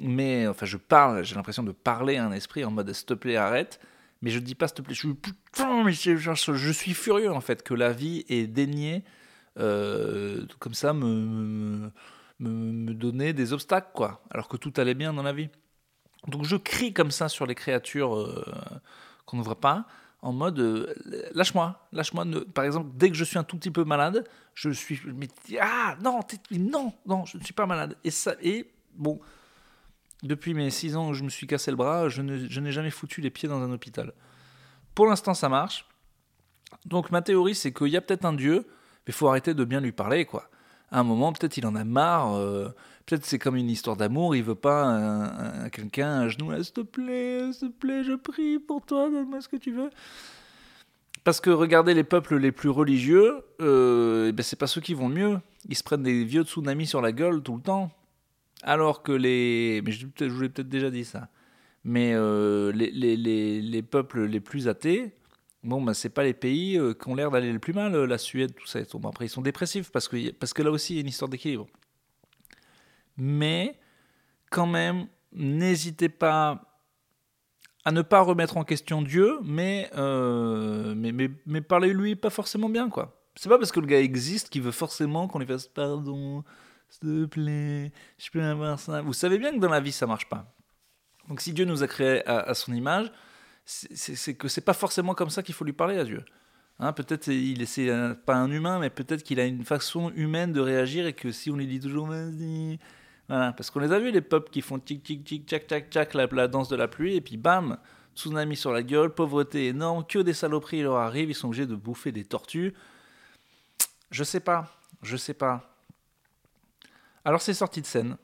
Mais 0.00 0.46
enfin, 0.48 0.66
je 0.66 0.76
parle, 0.76 1.24
j'ai 1.24 1.36
l'impression 1.36 1.62
de 1.62 1.72
parler 1.72 2.16
à 2.16 2.26
un 2.26 2.32
esprit 2.32 2.64
en 2.64 2.70
mode 2.70 2.92
s'il 2.92 3.06
te 3.06 3.14
plaît, 3.14 3.36
arrête 3.36 3.80
mais 4.22 4.30
je 4.30 4.38
dis 4.38 4.54
pas 4.54 4.68
s'il 4.68 4.76
te 4.76 4.82
plaît, 4.82 4.94
je 4.94 5.00
suis 5.00 5.14
putain, 5.14 5.84
mais 5.84 5.92
je, 5.92 6.72
suis 6.72 6.94
furieux 6.94 7.30
en 7.30 7.42
fait 7.42 7.62
que 7.62 7.74
la 7.74 7.92
vie 7.92 8.24
daigné 8.48 9.04
euh, 9.58 10.46
comme 10.58 10.74
ça 10.74 10.92
me, 10.94 11.90
me, 12.38 12.92
donner 12.94 13.32
des 13.32 13.52
obstacles 13.52 13.90
quoi, 13.94 14.22
alors 14.30 14.48
que 14.48 14.56
tout 14.56 14.72
allait 14.76 14.94
bien 14.94 15.12
dans 15.12 15.22
la 15.22 15.32
vie. 15.32 15.48
Donc 16.28 16.44
je 16.44 16.56
crie 16.56 16.92
comme 16.92 17.10
ça 17.10 17.28
sur 17.28 17.46
les 17.46 17.54
créatures 17.54 18.16
euh, 18.16 18.44
qu'on 19.26 19.36
ne 19.36 19.42
voit 19.42 19.60
pas, 19.60 19.86
en 20.22 20.32
mode 20.32 20.58
euh, 20.58 20.94
lâche-moi, 21.34 21.86
lâche-moi. 21.92 22.24
Par 22.54 22.64
exemple, 22.64 22.90
dès 22.94 23.10
que 23.10 23.16
je 23.16 23.24
suis 23.24 23.38
un 23.38 23.44
tout 23.44 23.58
petit 23.58 23.70
peu 23.70 23.84
malade, 23.84 24.26
je 24.54 24.70
suis 24.70 25.00
ah 25.60 25.96
non, 26.02 26.20
non, 26.50 26.92
non, 27.06 27.24
je 27.26 27.36
ne 27.36 27.42
suis 27.42 27.52
pas 27.52 27.66
malade. 27.66 27.96
Et 28.04 28.10
ça 28.10 28.34
et 28.40 28.70
bon, 28.94 29.20
depuis 30.22 30.54
mes 30.54 30.70
6 30.70 30.96
ans 30.96 31.10
où 31.10 31.14
je 31.14 31.22
me 31.22 31.28
suis 31.28 31.46
cassé 31.46 31.70
le 31.70 31.76
bras, 31.76 32.08
je, 32.08 32.22
n'ai 32.22 32.72
jamais 32.72 32.90
foutu 32.90 33.20
les 33.20 33.30
pieds 33.30 33.48
dans 33.48 33.60
un 33.60 33.70
hôpital. 33.70 34.12
Pour 34.94 35.06
l'instant, 35.06 35.34
ça 35.34 35.48
marche. 35.48 35.86
Donc 36.86 37.10
ma 37.10 37.20
théorie, 37.20 37.54
c'est 37.54 37.72
qu'il 37.72 37.88
y 37.88 37.96
a 37.96 38.00
peut-être 38.00 38.24
un 38.24 38.32
Dieu, 38.32 38.64
mais 38.66 39.08
il 39.08 39.12
faut 39.12 39.28
arrêter 39.28 39.52
de 39.52 39.64
bien 39.64 39.80
lui 39.80 39.92
parler, 39.92 40.24
quoi. 40.24 40.48
À 40.90 41.00
un 41.00 41.02
moment, 41.02 41.32
peut-être 41.32 41.56
il 41.56 41.66
en 41.66 41.74
a 41.74 41.84
marre. 41.84 42.34
Euh, 42.34 42.68
peut-être 43.06 43.24
c'est 43.24 43.38
comme 43.38 43.56
une 43.56 43.70
histoire 43.70 43.96
d'amour. 43.96 44.36
Il 44.36 44.42
veut 44.42 44.54
pas 44.54 44.84
un, 44.84 45.68
quelqu'un 45.70 46.20
à 46.20 46.28
genoux. 46.28 46.50
S'il 46.62 46.72
te 46.72 46.80
plaît, 46.80 47.52
s'il 47.52 47.72
te 47.72 47.78
plaît, 47.78 48.04
je 48.04 48.14
prie 48.14 48.58
pour 48.58 48.84
toi, 48.84 49.10
donne-moi 49.10 49.40
ce 49.40 49.48
que 49.48 49.56
tu 49.56 49.72
veux. 49.72 49.90
Parce 51.24 51.40
que 51.40 51.50
regardez 51.50 51.94
les 51.94 52.04
peuples 52.04 52.36
les 52.36 52.52
plus 52.52 52.68
religieux, 52.68 53.42
euh, 53.62 54.28
eh 54.28 54.32
ben 54.32 54.42
c'est 54.42 54.58
pas 54.58 54.66
ceux 54.66 54.82
qui 54.82 54.92
vont 54.92 55.08
mieux. 55.08 55.38
Ils 55.68 55.76
se 55.76 55.82
prennent 55.82 56.02
des 56.02 56.24
vieux 56.24 56.42
tsunamis 56.42 56.86
sur 56.86 57.00
la 57.00 57.12
gueule 57.12 57.42
tout 57.42 57.56
le 57.56 57.62
temps. 57.62 57.90
Alors 58.62 59.02
que 59.02 59.12
les. 59.12 59.82
Mais 59.84 59.92
je, 59.92 60.06
je 60.18 60.24
vous 60.26 60.42
l'ai 60.42 60.48
peut-être 60.50 60.68
déjà 60.68 60.90
dit 60.90 61.04
ça. 61.04 61.28
Mais 61.82 62.12
euh, 62.14 62.72
les, 62.72 62.90
les, 62.90 63.16
les, 63.16 63.60
les, 63.60 63.82
peuples 63.82 64.24
les 64.24 64.40
plus 64.40 64.68
athées, 64.68 65.12
bon, 65.64 65.82
bah, 65.82 65.94
c'est 65.94 66.10
pas 66.10 66.22
les 66.22 66.34
pays 66.34 66.78
euh, 66.78 66.94
qui 66.94 67.08
ont 67.08 67.14
l'air 67.14 67.30
d'aller 67.30 67.52
le 67.52 67.58
plus 67.58 67.72
mal, 67.72 67.94
euh, 67.94 68.06
la 68.06 68.18
Suède, 68.18 68.54
tout 68.54 68.66
ça. 68.66 68.80
Après, 69.04 69.26
ils 69.26 69.30
sont 69.30 69.42
dépressifs 69.42 69.90
parce 69.90 70.08
que, 70.08 70.30
parce 70.32 70.52
que 70.52 70.62
là 70.62 70.70
aussi, 70.70 70.94
il 70.94 70.96
y 70.96 70.98
a 70.98 71.02
une 71.02 71.08
histoire 71.08 71.28
d'équilibre. 71.28 71.66
Mais, 73.16 73.78
quand 74.50 74.66
même, 74.66 75.06
n'hésitez 75.32 76.08
pas 76.08 76.70
à 77.84 77.92
ne 77.92 78.02
pas 78.02 78.20
remettre 78.20 78.56
en 78.56 78.64
question 78.64 79.02
Dieu, 79.02 79.38
mais, 79.44 79.90
mais, 79.94 81.12
mais, 81.12 81.30
mais 81.46 81.60
parlez-lui 81.60 82.16
pas 82.16 82.30
forcément 82.30 82.68
bien, 82.68 82.88
quoi. 82.88 83.20
C'est 83.36 83.48
pas 83.48 83.58
parce 83.58 83.72
que 83.72 83.80
le 83.80 83.86
gars 83.86 84.00
existe 84.00 84.48
qu'il 84.48 84.62
veut 84.62 84.70
forcément 84.70 85.26
qu'on 85.26 85.40
lui 85.40 85.46
fasse 85.46 85.66
pardon, 85.66 86.44
s'il 86.88 87.00
te 87.00 87.24
plaît, 87.26 87.92
je 88.18 88.30
peux 88.30 88.42
avoir 88.42 88.78
ça. 88.78 89.02
Vous 89.02 89.12
savez 89.12 89.38
bien 89.38 89.52
que 89.52 89.58
dans 89.58 89.70
la 89.70 89.80
vie, 89.80 89.92
ça 89.92 90.06
marche 90.06 90.28
pas. 90.28 90.54
Donc 91.28 91.40
si 91.40 91.52
Dieu 91.52 91.64
nous 91.64 91.82
a 91.82 91.88
créés 91.88 92.26
à, 92.28 92.54
son 92.54 92.72
image, 92.72 93.10
c'est 93.64 94.34
que 94.34 94.48
c'est 94.48 94.60
pas 94.60 94.74
forcément 94.74 95.14
comme 95.14 95.30
ça 95.30 95.42
qu'il 95.42 95.54
faut 95.54 95.64
lui 95.64 95.72
parler 95.72 95.98
à 95.98 96.04
Dieu. 96.04 96.24
Hein, 96.80 96.92
peut-être 96.92 97.28
il 97.28 97.66
c'est 97.66 97.90
pas 98.26 98.34
un 98.34 98.50
humain, 98.50 98.78
mais 98.78 98.90
peut-être 98.90 99.22
qu'il 99.22 99.40
a 99.40 99.44
une 99.44 99.64
façon 99.64 100.10
humaine 100.14 100.52
de 100.52 100.60
réagir 100.60 101.06
et 101.06 101.12
que 101.12 101.30
si 101.30 101.50
on 101.50 101.56
lui 101.56 101.66
dit 101.66 101.80
toujours 101.80 102.06
vas-y, 102.08 102.78
parce 103.28 103.70
qu'on 103.70 103.80
les 103.80 103.92
a 103.92 103.98
vus 103.98 104.10
les 104.10 104.20
peuples 104.20 104.50
qui 104.50 104.60
font 104.60 104.78
tic 104.78 105.02
tic 105.02 105.24
tic 105.24 105.46
tchac 105.46 105.66
tchac 105.66 105.90
tchac 105.90 106.14
la, 106.14 106.26
la 106.26 106.48
danse 106.48 106.68
de 106.68 106.76
la 106.76 106.88
pluie 106.88 107.16
et 107.16 107.20
puis 107.20 107.36
bam, 107.36 107.78
tsunami 108.16 108.56
sur 108.56 108.72
la 108.72 108.82
gueule, 108.82 109.14
pauvreté 109.14 109.68
énorme, 109.68 110.04
que 110.06 110.18
des 110.18 110.34
saloperies 110.34 110.82
leur 110.82 110.96
arrivent, 110.96 111.30
ils 111.30 111.34
sont 111.34 111.48
obligés 111.48 111.66
de 111.66 111.74
bouffer 111.74 112.12
des 112.12 112.24
tortues. 112.24 112.74
Je 114.10 114.24
sais 114.24 114.40
pas, 114.40 114.76
je 115.02 115.16
sais 115.16 115.34
pas. 115.34 115.76
Alors 117.24 117.40
c'est 117.40 117.54
sorti 117.54 117.80
de 117.80 117.86
scène. 117.86 118.16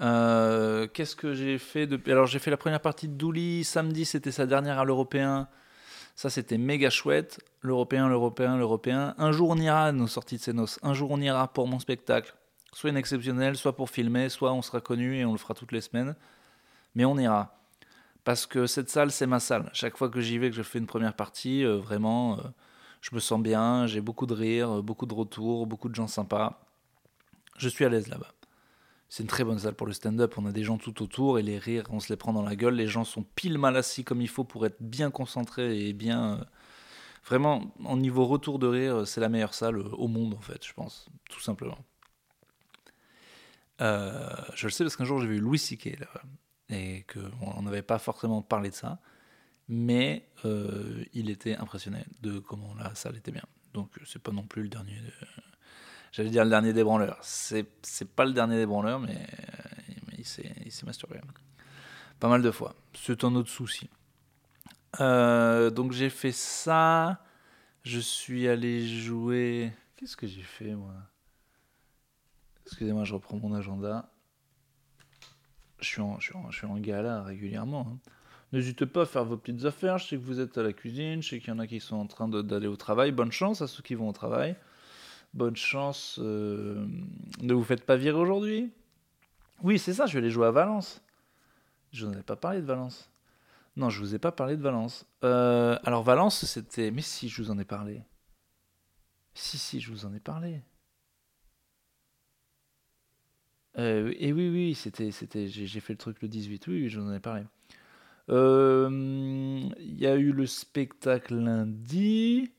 Euh, 0.00 0.86
qu'est-ce 0.86 1.16
que 1.16 1.34
j'ai 1.34 1.58
fait 1.58 1.86
depuis 1.86 2.12
Alors 2.12 2.26
j'ai 2.26 2.38
fait 2.38 2.50
la 2.50 2.56
première 2.56 2.80
partie 2.80 3.08
de 3.08 3.14
Douli. 3.14 3.64
Samedi, 3.64 4.04
c'était 4.04 4.32
sa 4.32 4.46
dernière 4.46 4.78
à 4.78 4.84
l'Européen. 4.84 5.48
Ça, 6.14 6.30
c'était 6.30 6.58
méga 6.58 6.90
chouette. 6.90 7.40
L'Européen, 7.62 8.08
l'Européen, 8.08 8.56
l'Européen. 8.56 9.14
Un 9.18 9.32
jour, 9.32 9.50
on 9.50 9.56
ira 9.56 9.86
à 9.86 9.92
nos 9.92 10.06
sorties 10.06 10.36
de 10.36 10.42
Sénos. 10.42 10.78
Un 10.82 10.94
jour, 10.94 11.10
on 11.10 11.20
ira 11.20 11.48
pour 11.52 11.68
mon 11.68 11.78
spectacle. 11.78 12.34
Soit 12.72 12.90
une 12.90 12.96
exceptionnelle, 12.96 13.56
soit 13.56 13.76
pour 13.76 13.90
filmer, 13.90 14.28
soit 14.28 14.52
on 14.52 14.62
sera 14.62 14.80
connu 14.80 15.16
et 15.16 15.24
on 15.24 15.32
le 15.32 15.38
fera 15.38 15.54
toutes 15.54 15.72
les 15.72 15.80
semaines. 15.80 16.16
Mais 16.94 17.04
on 17.04 17.16
ira. 17.18 17.60
Parce 18.24 18.46
que 18.46 18.66
cette 18.66 18.90
salle, 18.90 19.10
c'est 19.12 19.26
ma 19.26 19.40
salle. 19.40 19.70
Chaque 19.72 19.96
fois 19.96 20.08
que 20.08 20.20
j'y 20.20 20.38
vais, 20.38 20.50
que 20.50 20.56
je 20.56 20.62
fais 20.62 20.78
une 20.78 20.86
première 20.86 21.14
partie, 21.14 21.64
euh, 21.64 21.76
vraiment, 21.76 22.38
euh, 22.38 22.42
je 23.00 23.14
me 23.14 23.20
sens 23.20 23.40
bien. 23.40 23.86
J'ai 23.86 24.00
beaucoup 24.00 24.26
de 24.26 24.34
rires, 24.34 24.82
beaucoup 24.82 25.06
de 25.06 25.14
retours, 25.14 25.66
beaucoup 25.66 25.88
de 25.88 25.94
gens 25.94 26.08
sympas 26.08 26.60
je 27.58 27.68
suis 27.68 27.84
à 27.84 27.88
l'aise 27.88 28.08
là-bas. 28.08 28.32
C'est 29.08 29.22
une 29.22 29.28
très 29.28 29.44
bonne 29.44 29.58
salle 29.58 29.74
pour 29.74 29.86
le 29.86 29.92
stand-up. 29.92 30.34
On 30.36 30.46
a 30.46 30.52
des 30.52 30.64
gens 30.64 30.76
tout 30.76 31.02
autour 31.02 31.38
et 31.38 31.42
les 31.42 31.58
rires, 31.58 31.84
on 31.90 32.00
se 32.00 32.10
les 32.10 32.16
prend 32.16 32.32
dans 32.32 32.42
la 32.42 32.56
gueule. 32.56 32.74
Les 32.74 32.86
gens 32.86 33.04
sont 33.04 33.22
pile 33.22 33.58
mal 33.58 33.76
assis 33.76 34.04
comme 34.04 34.20
il 34.20 34.28
faut 34.28 34.44
pour 34.44 34.66
être 34.66 34.76
bien 34.80 35.10
concentrés 35.10 35.88
et 35.88 35.92
bien. 35.94 36.34
Euh, 36.34 36.44
vraiment, 37.24 37.74
en 37.84 37.96
niveau 37.96 38.26
retour 38.26 38.58
de 38.58 38.66
rire, 38.66 39.06
c'est 39.06 39.20
la 39.20 39.28
meilleure 39.28 39.54
salle 39.54 39.78
au 39.78 40.08
monde 40.08 40.34
en 40.34 40.40
fait, 40.40 40.64
je 40.66 40.72
pense, 40.74 41.08
tout 41.30 41.40
simplement. 41.40 41.78
Euh, 43.80 44.28
je 44.54 44.66
le 44.66 44.72
sais 44.72 44.84
parce 44.84 44.96
qu'un 44.96 45.04
jour 45.04 45.20
j'ai 45.20 45.28
vu 45.28 45.38
Louis 45.38 45.58
C.K. 45.58 46.00
là-bas 46.00 46.22
et 46.70 47.04
qu'on 47.04 47.62
n'avait 47.62 47.82
pas 47.82 47.98
forcément 47.98 48.42
parlé 48.42 48.70
de 48.70 48.74
ça, 48.74 49.00
mais 49.68 50.28
euh, 50.44 51.04
il 51.14 51.30
était 51.30 51.56
impressionné 51.56 52.04
de 52.20 52.40
comment 52.40 52.74
la 52.74 52.94
salle 52.94 53.16
était 53.16 53.30
bien. 53.30 53.44
Donc 53.72 53.90
c'est 54.04 54.22
pas 54.22 54.32
non 54.32 54.42
plus 54.42 54.62
le 54.62 54.68
dernier. 54.68 55.00
J'allais 56.12 56.30
dire 56.30 56.44
le 56.44 56.50
dernier 56.50 56.72
des 56.72 56.84
branleurs. 56.84 57.18
C'est, 57.22 57.66
c'est 57.82 58.08
pas 58.08 58.24
le 58.24 58.32
dernier 58.32 58.56
des 58.56 58.66
branleurs, 58.66 59.00
mais, 59.00 59.26
mais 60.06 60.14
il, 60.18 60.24
s'est, 60.24 60.52
il 60.64 60.72
s'est 60.72 60.86
masturbé. 60.86 61.20
Pas 62.20 62.28
mal 62.28 62.42
de 62.42 62.50
fois. 62.50 62.74
C'est 62.94 63.24
un 63.24 63.34
autre 63.34 63.50
souci. 63.50 63.88
Euh, 65.00 65.70
donc 65.70 65.92
j'ai 65.92 66.10
fait 66.10 66.32
ça. 66.32 67.22
Je 67.82 68.00
suis 68.00 68.48
allé 68.48 68.86
jouer. 68.86 69.72
Qu'est-ce 69.96 70.16
que 70.16 70.26
j'ai 70.26 70.42
fait, 70.42 70.74
moi? 70.74 70.94
Excusez-moi, 72.66 73.04
je 73.04 73.14
reprends 73.14 73.38
mon 73.38 73.54
agenda. 73.54 74.10
Je 75.80 75.86
suis 75.86 76.00
en, 76.00 76.18
je 76.18 76.26
suis 76.26 76.36
en, 76.36 76.50
je 76.50 76.56
suis 76.58 76.66
en 76.66 76.76
gala 76.78 77.22
régulièrement. 77.22 77.86
Hein. 77.88 78.10
N'hésitez 78.52 78.86
pas 78.86 79.02
à 79.02 79.06
faire 79.06 79.24
vos 79.24 79.36
petites 79.36 79.64
affaires. 79.64 79.98
Je 79.98 80.08
sais 80.08 80.16
que 80.16 80.22
vous 80.22 80.40
êtes 80.40 80.58
à 80.58 80.62
la 80.62 80.72
cuisine. 80.72 81.22
Je 81.22 81.28
sais 81.28 81.38
qu'il 81.38 81.48
y 81.48 81.52
en 81.52 81.58
a 81.58 81.66
qui 81.66 81.80
sont 81.80 81.96
en 81.96 82.06
train 82.06 82.28
d'aller 82.28 82.66
au 82.66 82.76
travail. 82.76 83.12
Bonne 83.12 83.32
chance 83.32 83.62
à 83.62 83.66
ceux 83.66 83.82
qui 83.82 83.94
vont 83.94 84.08
au 84.08 84.12
travail. 84.12 84.56
Bonne 85.34 85.56
chance. 85.56 86.18
Euh, 86.22 86.86
ne 87.40 87.54
vous 87.54 87.64
faites 87.64 87.84
pas 87.84 87.96
virer 87.96 88.18
aujourd'hui. 88.18 88.72
Oui, 89.62 89.78
c'est 89.78 89.94
ça. 89.94 90.06
Je 90.06 90.12
vais 90.12 90.18
aller 90.18 90.30
jouer 90.30 90.46
à 90.46 90.50
Valence. 90.50 91.02
Je 91.92 92.06
n'en 92.06 92.12
ai 92.12 92.22
pas 92.22 92.36
parlé 92.36 92.60
de 92.60 92.66
Valence. 92.66 93.10
Non, 93.76 93.90
je 93.90 94.00
vous 94.00 94.14
ai 94.14 94.18
pas 94.18 94.32
parlé 94.32 94.56
de 94.56 94.62
Valence. 94.62 95.06
Euh, 95.24 95.78
alors 95.84 96.02
Valence, 96.02 96.44
c'était. 96.44 96.90
Mais 96.90 97.02
si, 97.02 97.28
je 97.28 97.42
vous 97.42 97.50
en 97.50 97.58
ai 97.58 97.64
parlé. 97.64 98.02
Si, 99.34 99.58
si, 99.58 99.80
je 99.80 99.90
vous 99.90 100.04
en 100.04 100.14
ai 100.14 100.20
parlé. 100.20 100.62
Euh, 103.78 104.12
et 104.18 104.32
oui, 104.32 104.48
oui, 104.48 104.74
c'était, 104.74 105.12
c'était, 105.12 105.46
j'ai 105.46 105.80
fait 105.80 105.92
le 105.92 105.98
truc 105.98 106.20
le 106.22 106.28
18. 106.28 106.66
Oui, 106.66 106.82
oui, 106.82 106.88
je 106.88 106.98
vous 106.98 107.08
en 107.08 107.14
ai 107.14 107.20
parlé. 107.20 107.44
Euh, 108.30 108.88
il 109.78 109.98
y 109.98 110.06
a 110.06 110.16
eu 110.16 110.32
le 110.32 110.46
spectacle 110.46 111.36
lundi. 111.36 112.50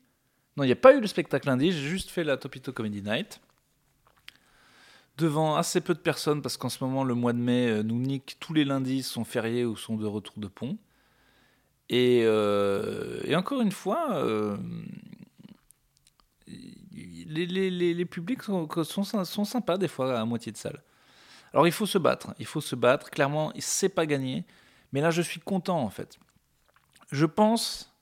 Non, 0.56 0.64
il 0.64 0.66
n'y 0.66 0.72
a 0.72 0.76
pas 0.76 0.94
eu 0.94 1.00
le 1.00 1.06
spectacle 1.06 1.46
lundi. 1.48 1.72
J'ai 1.72 1.88
juste 1.88 2.10
fait 2.10 2.24
la 2.24 2.36
Topito 2.36 2.72
Comedy 2.72 3.02
Night. 3.02 3.40
Devant 5.16 5.56
assez 5.56 5.80
peu 5.80 5.94
de 5.94 5.98
personnes, 5.98 6.42
parce 6.42 6.56
qu'en 6.56 6.68
ce 6.68 6.82
moment, 6.82 7.04
le 7.04 7.14
mois 7.14 7.32
de 7.32 7.38
mai 7.38 7.68
euh, 7.68 7.82
nous 7.82 7.98
nique. 7.98 8.36
Tous 8.40 8.54
les 8.54 8.64
lundis 8.64 9.02
sont 9.02 9.24
fériés 9.24 9.64
ou 9.64 9.76
sont 9.76 9.96
de 9.96 10.06
retour 10.06 10.34
de 10.38 10.48
pont. 10.48 10.78
Et, 11.88 12.22
euh, 12.24 13.20
encore 13.34 13.60
une 13.60 13.72
fois, 13.72 14.24
les, 17.30 17.46
les, 17.70 18.04
publics 18.04 18.42
sont, 18.42 19.44
sympas 19.44 19.76
des 19.76 19.88
fois 19.88 20.18
à 20.18 20.24
moitié 20.24 20.52
de 20.52 20.56
salle. 20.56 20.82
Alors 21.52 21.66
il 21.66 21.72
faut 21.72 21.86
se 21.86 21.98
battre. 21.98 22.34
Il 22.38 22.46
faut 22.46 22.60
se 22.60 22.76
battre. 22.76 23.10
Clairement, 23.10 23.52
c'est 23.58 23.88
pas 23.88 24.06
gagné. 24.06 24.44
Mais 24.92 25.00
là, 25.00 25.10
je 25.10 25.22
suis 25.22 25.40
content 25.40 25.80
en 25.80 25.90
fait. 25.90 26.18
Je 27.10 27.26
pense, 27.26 27.92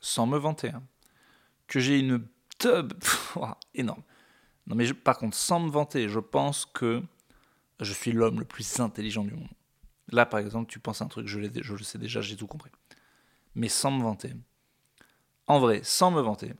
sans 0.00 0.26
me 0.26 0.38
vanter, 0.38 0.70
hein, 0.70 0.82
que 1.66 1.80
j'ai 1.80 1.98
une 1.98 2.26
tub 2.58 2.92
énorme. 3.74 4.02
Non, 4.66 4.74
mais 4.74 4.92
par 4.92 5.18
contre, 5.18 5.36
sans 5.36 5.60
me 5.60 5.70
vanter, 5.70 6.08
je 6.08 6.18
pense 6.18 6.66
que 6.66 7.02
je 7.80 7.92
suis 7.92 8.12
l'homme 8.12 8.40
le 8.40 8.44
plus 8.44 8.80
intelligent 8.80 9.24
du 9.24 9.34
monde. 9.34 9.48
Là, 10.10 10.26
par 10.26 10.40
exemple, 10.40 10.70
tu 10.70 10.78
penses 10.78 11.02
à 11.02 11.04
un 11.04 11.08
truc, 11.08 11.26
je, 11.26 11.40
je 11.62 11.74
le 11.74 11.82
sais 11.82 11.98
déjà, 11.98 12.20
j'ai 12.20 12.36
tout 12.36 12.46
compris. 12.46 12.70
Mais 13.54 13.68
sans 13.68 13.90
me 13.90 14.02
vanter. 14.02 14.32
En 15.46 15.58
vrai, 15.60 15.80
sans 15.82 16.10
me 16.10 16.20
vanter, 16.20 16.52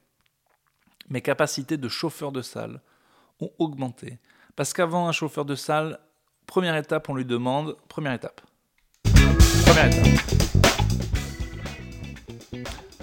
mes 1.08 1.20
capacités 1.20 1.76
de 1.76 1.88
chauffeur 1.88 2.32
de 2.32 2.42
salle 2.42 2.80
ont 3.40 3.50
augmenté. 3.58 4.18
Parce 4.54 4.72
qu'avant, 4.72 5.08
un 5.08 5.12
chauffeur 5.12 5.44
de 5.44 5.54
salle, 5.54 5.98
première 6.46 6.76
étape, 6.76 7.08
on 7.08 7.14
lui 7.14 7.25
demande, 7.25 7.76
première 7.88 8.12
étape, 8.12 8.40
Première 9.66 9.86
étape. 9.86 10.06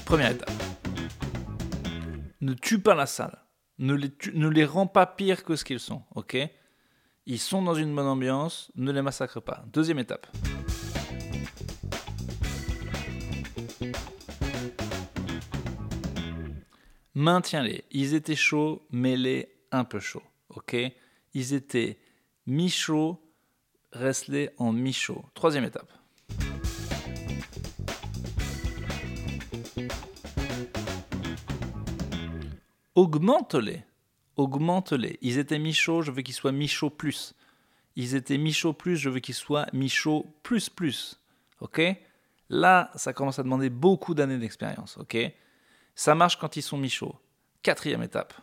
Première 0.05 0.31
étape. 0.31 0.62
Ne 2.43 2.53
tue 2.55 2.79
pas 2.79 2.93
la 2.93 3.05
salle. 3.05 3.39
Ne 3.77 3.93
les, 3.93 4.11
ne 4.33 4.49
les 4.49 4.65
rends 4.65 4.85
pas 4.85 5.05
pire 5.05 5.45
que 5.45 5.55
ce 5.55 5.63
qu'ils 5.63 5.79
sont, 5.79 6.03
ok? 6.13 6.35
Ils 7.25 7.39
sont 7.39 7.61
dans 7.61 7.73
une 7.73 7.95
bonne 7.95 8.05
ambiance, 8.05 8.69
ne 8.75 8.91
les 8.91 9.01
massacre 9.01 9.39
pas. 9.39 9.63
Deuxième 9.71 9.97
étape. 9.97 10.27
Maintiens-les. 17.15 17.85
Ils 17.91 18.13
étaient 18.13 18.35
chauds, 18.35 18.85
mets-les 18.91 19.47
un 19.71 19.85
peu 19.85 20.01
chauds, 20.01 20.27
ok? 20.49 20.75
Ils 21.33 21.53
étaient 21.53 21.97
mi-chauds, 22.45 23.25
reste-les 23.93 24.49
en 24.57 24.73
mi-chaud. 24.73 25.23
Troisième 25.33 25.63
étape. 25.63 25.93
Augmente-les. 32.95 33.83
Augmente-les. 34.35 35.17
Ils 35.21 35.37
étaient 35.37 35.59
mi-chaud, 35.59 36.01
je 36.01 36.11
veux 36.11 36.21
qu'ils 36.21 36.33
soient 36.33 36.51
mi-chaud 36.51 36.89
plus. 36.89 37.35
Ils 37.95 38.15
étaient 38.15 38.37
mi-chaud 38.37 38.73
plus, 38.73 38.97
je 38.97 39.09
veux 39.09 39.19
qu'ils 39.19 39.35
soient 39.35 39.67
mi-chaud 39.73 40.25
plus 40.41 40.69
plus. 40.69 41.19
Ok? 41.59 41.81
Là, 42.49 42.91
ça 42.95 43.13
commence 43.13 43.39
à 43.39 43.43
demander 43.43 43.69
beaucoup 43.69 44.13
d'années 44.13 44.37
d'expérience. 44.37 44.97
Ok? 44.97 45.17
Ça 45.95 46.15
marche 46.15 46.37
quand 46.37 46.55
ils 46.55 46.61
sont 46.61 46.77
mi-chauds. 46.77 47.15
Quatrième 47.61 48.03
étape. 48.03 48.33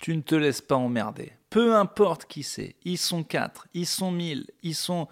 Tu 0.00 0.14
ne 0.14 0.20
te 0.20 0.34
laisses 0.34 0.60
pas 0.60 0.76
emmerder. 0.76 1.32
Peu 1.48 1.74
importe 1.76 2.26
qui 2.26 2.42
c'est. 2.42 2.76
Ils 2.84 2.98
sont 2.98 3.24
quatre, 3.24 3.68
ils 3.72 3.86
sont 3.86 4.10
mille, 4.10 4.50
ils 4.62 4.74
sont. 4.74 5.08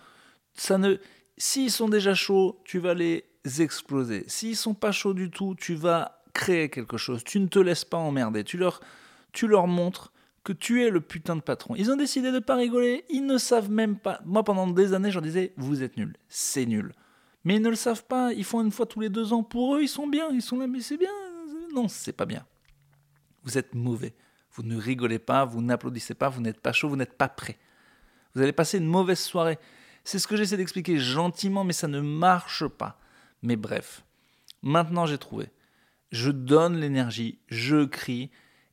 Ça 0.53 0.77
ne. 0.77 0.99
S'ils 1.45 1.73
sont 1.73 1.89
déjà 1.89 2.15
chauds, 2.15 2.61
tu 2.63 2.79
vas 2.79 2.95
les 2.95 3.25
exploser. 3.59 4.23
S'ils 4.29 4.57
sont 4.57 4.75
pas 4.75 4.93
chauds 4.93 5.13
du 5.13 5.29
tout, 5.29 5.57
tu 5.59 5.75
vas 5.75 6.23
créer 6.33 6.69
quelque 6.69 6.97
chose. 6.97 7.25
Tu 7.25 7.41
ne 7.41 7.49
te 7.49 7.59
laisses 7.59 7.85
pas 7.85 7.97
emmerder. 7.97 8.45
Tu 8.45 8.59
leur, 8.59 9.67
montres 9.67 10.13
que 10.45 10.53
tu 10.53 10.85
es 10.85 10.89
le 10.89 11.01
putain 11.01 11.35
de 11.35 11.41
patron. 11.41 11.75
Ils 11.75 11.91
ont 11.91 11.97
décidé 11.97 12.31
de 12.31 12.39
pas 12.39 12.55
rigoler. 12.55 13.05
Ils 13.11 13.27
ne 13.27 13.39
savent 13.39 13.73
même 13.73 13.99
pas. 13.99 14.21
Moi, 14.25 14.45
pendant 14.45 14.69
des 14.69 14.95
années, 14.95 15.11
je 15.11 15.19
disais, 15.19 15.53
vous 15.57 15.83
êtes 15.83 15.97
nuls. 15.97 16.17
C'est 16.29 16.65
nul. 16.65 16.93
Mais 17.43 17.57
ils 17.57 17.63
ne 17.63 17.71
le 17.71 17.75
savent 17.75 18.05
pas. 18.05 18.33
Ils 18.33 18.45
font 18.45 18.63
une 18.63 18.71
fois 18.71 18.87
tous 18.87 19.01
les 19.01 19.09
deux 19.09 19.33
ans. 19.33 19.43
Pour 19.43 19.75
eux, 19.75 19.83
ils 19.83 19.89
sont 19.89 20.07
bien. 20.07 20.29
Ils 20.31 20.43
sont 20.43 20.59
là, 20.59 20.69
mais 20.69 20.79
c'est 20.79 20.97
bien. 20.97 21.11
Non, 21.75 21.89
c'est 21.89 22.13
pas 22.13 22.25
bien. 22.25 22.47
Vous 23.43 23.59
êtes 23.59 23.75
mauvais. 23.75 24.15
Vous 24.53 24.63
ne 24.63 24.77
rigolez 24.77 25.19
pas. 25.19 25.45
Vous 25.45 25.61
n'applaudissez 25.61 26.15
pas. 26.15 26.29
Vous 26.29 26.41
n'êtes 26.41 26.61
pas 26.61 26.73
chaud. 26.73 26.89
Vous 26.89 26.95
n'êtes 26.95 27.19
pas 27.19 27.29
prêt. 27.29 27.59
Vous 28.33 28.43
allez 28.43 28.53
passer 28.53 28.79
une 28.79 28.87
mauvaise 28.87 29.19
soirée. 29.19 29.59
C'est 30.05 30.19
ce 30.19 30.27
que 30.27 30.37
j'essaie 30.37 30.57
d'expliquer 30.57 30.99
gentiment, 30.99 31.65
mais 31.65 31.73
ça 31.73 31.89
ne 31.89 32.01
marche 32.01 32.67
pas. 32.67 32.99
Mais 33.43 33.57
bref, 33.57 34.05
maintenant 34.63 35.07
j'ai 35.07 35.19
trouvé. 35.19 35.51
Je 36.11 36.31
donne 36.31 36.79
l'énergie, 36.79 37.39
je 37.49 37.85
crie, 37.85 38.31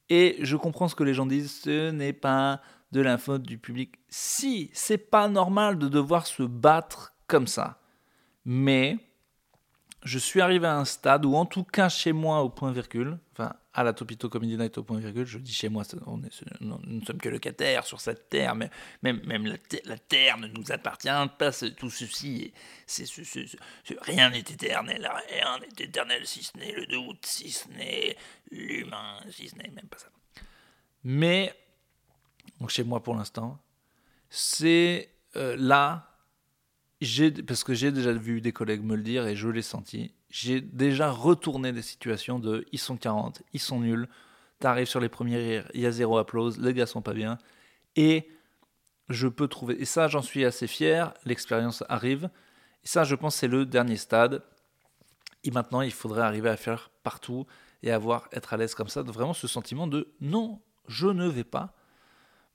et 0.09 0.37
je 0.41 0.55
comprends 0.55 0.87
ce 0.87 0.95
que 0.95 1.03
les 1.03 1.13
gens 1.13 1.25
disent, 1.25 1.61
ce 1.61 1.91
n'est 1.91 2.13
pas 2.13 2.61
de 2.91 3.01
la 3.01 3.17
faute 3.17 3.43
du 3.43 3.57
public. 3.57 3.99
Si, 4.09 4.71
c'est 4.73 4.97
pas 4.97 5.29
normal 5.29 5.77
de 5.77 5.87
devoir 5.87 6.25
se 6.25 6.43
battre 6.43 7.13
comme 7.27 7.47
ça. 7.47 7.79
Mais 8.45 8.97
je 10.03 10.17
suis 10.17 10.39
arrivé 10.39 10.65
à 10.65 10.77
un 10.77 10.85
stade 10.85 11.25
où, 11.25 11.35
en 11.35 11.45
tout 11.45 11.63
cas 11.63 11.89
chez 11.89 12.13
moi, 12.13 12.41
au 12.41 12.49
point 12.49 12.71
virgule, 12.71 13.17
enfin 13.33 13.53
à 13.73 13.83
la 13.83 13.93
Topito 13.93 14.29
Comedy 14.29 14.57
Night 14.57 14.77
au 14.77 14.83
point 14.83 14.99
virgule, 14.99 15.25
je 15.25 15.37
dis 15.37 15.53
chez 15.53 15.69
moi, 15.69 15.83
on 16.05 16.21
est, 16.23 16.61
nous 16.61 16.79
ne 16.85 17.05
sommes 17.05 17.17
que 17.17 17.29
locataires 17.29 17.85
sur 17.85 18.01
cette 18.01 18.29
terre, 18.29 18.55
mais 18.55 18.69
même, 19.01 19.45
la, 19.85 19.97
terre 19.97 20.37
ne 20.37 20.47
nous 20.47 20.71
appartient 20.71 21.07
pas, 21.37 21.51
tout 21.77 21.89
ceci, 21.89 22.53
rien 24.01 24.29
n'est 24.29 24.39
éternel, 24.39 25.09
rien 25.29 25.59
n'est 25.59 25.85
éternel 25.85 26.25
si 26.25 26.43
ce 26.43 26.57
n'est 26.57 26.73
le 26.73 26.85
doute, 26.87 27.25
si 27.25 27.51
ce 27.51 27.67
n'est 27.69 28.17
l'humain, 28.51 29.19
si 29.29 29.49
ce 29.49 29.55
n'est 29.55 29.69
même 29.69 29.87
pas 29.87 29.97
ça. 29.97 30.09
Mais, 31.03 31.53
chez 32.67 32.83
moi 32.83 33.01
pour 33.01 33.15
l'instant, 33.15 33.59
c'est 34.29 35.09
euh, 35.35 35.55
là 35.57 36.08
parce 37.47 37.63
que 37.63 37.73
j'ai 37.73 37.91
déjà 37.91 38.11
vu 38.11 38.41
des 38.41 38.51
collègues 38.51 38.83
me 38.83 38.95
le 38.95 39.03
dire 39.03 39.25
et 39.27 39.35
je 39.35 39.47
l'ai 39.47 39.61
senti, 39.61 40.13
j'ai 40.29 40.59
déjà 40.61 41.11
retourné 41.11 41.71
des 41.71 41.81
situations 41.81 42.39
de 42.39 42.65
ils 42.71 42.79
sont 42.79 42.97
40, 42.97 43.41
ils 43.53 43.59
sont 43.59 43.79
nuls, 43.79 44.07
t'arrives 44.59 44.87
sur 44.87 44.99
les 44.99 45.09
premiers 45.09 45.37
rires, 45.37 45.71
il 45.73 45.81
y 45.81 45.85
a 45.85 45.91
zéro 45.91 46.17
applause, 46.17 46.59
les 46.59 46.73
gars 46.73 46.85
sont 46.85 47.01
pas 47.01 47.13
bien, 47.13 47.37
et 47.95 48.27
je 49.07 49.27
peux 49.27 49.47
trouver, 49.47 49.81
et 49.81 49.85
ça 49.85 50.07
j'en 50.07 50.21
suis 50.21 50.43
assez 50.43 50.67
fier, 50.67 51.13
l'expérience 51.23 51.83
arrive, 51.87 52.29
et 52.83 52.87
ça 52.87 53.05
je 53.05 53.15
pense 53.15 53.35
c'est 53.35 53.47
le 53.47 53.65
dernier 53.65 53.97
stade, 53.97 54.43
et 55.45 55.51
maintenant 55.51 55.81
il 55.81 55.93
faudrait 55.93 56.23
arriver 56.23 56.49
à 56.49 56.57
faire 56.57 56.91
partout 57.03 57.45
et 57.81 57.91
avoir, 57.91 58.27
être 58.33 58.53
à 58.53 58.57
l'aise 58.57 58.75
comme 58.75 58.89
ça, 58.89 59.03
vraiment 59.03 59.33
ce 59.33 59.47
sentiment 59.47 59.87
de 59.87 60.11
non, 60.19 60.59
je 60.89 61.07
ne 61.07 61.27
vais 61.27 61.45
pas 61.45 61.73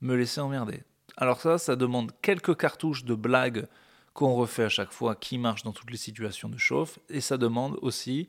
me 0.03 0.15
laisser 0.17 0.43
emmerder. 0.43 0.83
Alors 1.17 1.41
ça, 1.41 1.57
ça 1.57 1.77
demande 1.77 2.13
quelques 2.21 2.57
cartouches 2.57 3.05
de 3.05 3.15
blagues 3.15 3.67
qu'on 4.15 4.35
refait 4.35 4.65
à 4.65 4.69
chaque 4.69 4.93
fois, 4.93 5.17
qui 5.17 5.39
marche 5.39 5.65
dans 5.65 5.73
toutes 5.73 5.91
les 5.91 5.99
situations 5.99 6.49
de 6.49 6.57
chauffe. 6.57 6.99
Et 7.11 7.21
ça 7.21 7.37
demande 7.37 7.77
aussi 7.83 8.29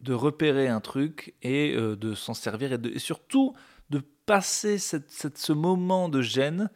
de 0.00 0.14
repérer 0.14 0.68
un 0.68 0.80
truc 0.80 1.34
et 1.42 1.74
euh, 1.74 1.96
de 1.96 2.14
s'en 2.14 2.32
servir 2.32 2.72
et, 2.72 2.98
surtout 3.00 3.54
de 3.90 4.00
passer 4.26 4.78
ce 4.78 5.52
moment 5.52 6.08
de 6.08 6.22
gêne 6.22 6.70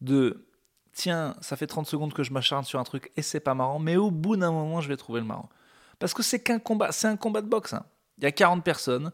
de 0.00 0.46
tiens, 0.92 1.36
ça 1.40 1.56
fait 1.56 1.68
30 1.68 1.86
secondes 1.86 2.12
que 2.12 2.24
je 2.24 2.32
m'acharne 2.32 2.64
sur 2.64 2.80
un 2.80 2.84
truc 2.84 3.12
et 3.16 3.22
c'est 3.22 3.40
pas 3.40 3.54
marrant, 3.54 3.78
mais 3.78 3.96
au 3.96 4.10
bout 4.10 4.36
d'un 4.36 4.50
moment, 4.50 4.80
je 4.80 4.88
vais 4.88 4.96
trouver 4.96 5.20
le 5.20 5.26
marrant. 5.26 5.48
Parce 6.00 6.12
que 6.12 6.22
c'est 6.22 6.42
qu'un 6.42 6.58
combat, 6.58 6.90
c'est 6.90 7.06
un 7.06 7.16
combat 7.16 7.42
de 7.42 7.48
boxe. 7.48 7.74
Hein. 7.74 7.84
Il 8.18 8.24
y 8.24 8.26
a 8.26 8.32
40 8.32 8.64
personnes 8.64 9.12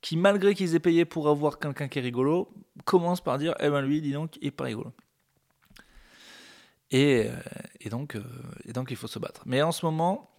qui, 0.00 0.16
malgré 0.16 0.54
qu'ils 0.54 0.74
aient 0.74 0.80
payé 0.80 1.04
pour 1.04 1.28
avoir 1.28 1.58
quelqu'un 1.58 1.88
qui 1.88 1.98
est 1.98 2.02
rigolo, 2.02 2.48
commencent 2.84 3.20
par 3.20 3.38
dire 3.38 3.54
Eh 3.60 3.68
ben 3.68 3.82
lui, 3.82 4.00
dis 4.00 4.12
donc, 4.12 4.36
il 4.40 4.48
est 4.48 4.50
pas 4.50 4.64
rigolo. 4.64 4.92
Et, 6.92 7.26
euh, 7.26 7.30
euh, 7.30 7.34
et 7.80 7.88
donc, 8.72 8.90
il 8.90 8.96
faut 8.96 9.08
se 9.08 9.18
battre. 9.18 9.42
Mais 9.46 9.62
en 9.62 9.72
ce 9.72 9.84
moment, 9.84 10.30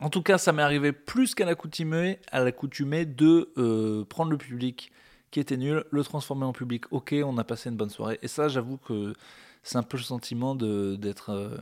en 0.00 0.10
tout 0.10 0.22
cas, 0.22 0.36
ça 0.36 0.52
m'est 0.52 0.62
arrivé 0.62 0.92
plus 0.92 1.34
qu'à 1.34 1.46
l'accoutumée, 1.46 2.18
à 2.30 2.42
l'accoutumée 2.42 3.06
de 3.06 3.52
euh, 3.56 4.04
prendre 4.04 4.30
le 4.30 4.38
public 4.38 4.92
qui 5.30 5.40
était 5.40 5.56
nul, 5.56 5.84
le 5.90 6.04
transformer 6.04 6.44
en 6.44 6.52
public. 6.52 6.84
Ok, 6.90 7.14
on 7.24 7.38
a 7.38 7.44
passé 7.44 7.70
une 7.70 7.76
bonne 7.76 7.90
soirée. 7.90 8.18
Et 8.22 8.28
ça, 8.28 8.48
j'avoue 8.48 8.76
que 8.76 9.14
c'est 9.62 9.78
un 9.78 9.82
peu 9.82 9.96
le 9.96 10.02
sentiment 10.02 10.54
d'être, 10.54 11.60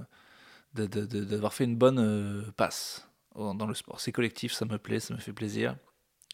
d'avoir 0.74 1.52
fait 1.52 1.64
une 1.64 1.76
bonne 1.76 2.44
passe 2.56 3.08
dans 3.34 3.66
le 3.66 3.74
sport. 3.74 4.00
C'est 4.00 4.12
collectif, 4.12 4.52
ça 4.52 4.64
me 4.64 4.78
plaît, 4.78 5.00
ça 5.00 5.14
me 5.14 5.18
fait 5.18 5.32
plaisir. 5.32 5.76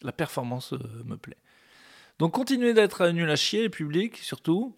La 0.03 0.11
performance 0.11 0.73
me 1.05 1.15
plaît. 1.15 1.37
Donc 2.19 2.33
continuez 2.33 2.73
d'être 2.73 3.07
nul 3.07 3.29
à 3.29 3.35
chier, 3.35 3.67
public 3.69 4.17
surtout. 4.17 4.77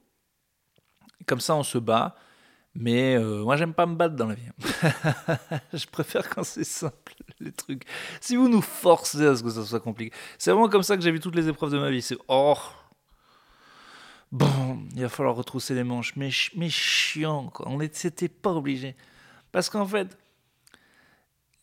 Comme 1.26 1.42
ça, 1.42 1.56
on 1.56 1.64
se 1.64 1.78
bat. 1.78 2.16
Mais 2.76 3.18
moi, 3.20 3.56
j'aime 3.56 3.74
pas 3.74 3.86
me 3.86 3.96
battre 3.96 4.16
dans 4.16 4.28
la 4.28 4.36
vie. 4.36 4.44
je 5.74 5.86
préfère 5.88 6.30
quand 6.30 6.44
c'est 6.44 6.66
simple, 6.66 7.16
les 7.40 7.52
trucs. 7.52 7.84
Si 8.20 8.36
vous 8.36 8.50
nous 8.50 8.62
forcez 8.62 9.26
à 9.26 9.36
ce 9.36 9.44
que 9.44 9.50
ça 9.50 9.64
soit 9.64 9.80
compliqué. 9.80 10.14
C'est 10.38 10.52
vraiment 10.52 10.68
comme 10.68 10.84
ça 10.84 10.98
que 10.98 11.04
j'ai 11.04 11.12
vu 11.12 11.22
toutes 11.22 11.36
les 11.36 11.48
épreuves 11.48 11.72
de 11.72 11.80
ma 11.80 11.90
vie. 11.90 12.02
C'est 12.02 12.18
oh, 12.28 12.58
Bon, 14.36 14.80
il 14.94 15.02
va 15.02 15.08
falloir 15.08 15.36
retrousser 15.36 15.74
les 15.76 15.86
manches. 15.86 16.14
Mais, 16.18 16.30
chiant, 16.70 17.48
quoi. 17.54 17.70
On 17.70 17.78
n'était 17.78 18.28
pas 18.28 18.52
obligé. 18.52 18.96
Parce 19.54 19.70
qu'en 19.70 19.86
fait, 19.86 20.18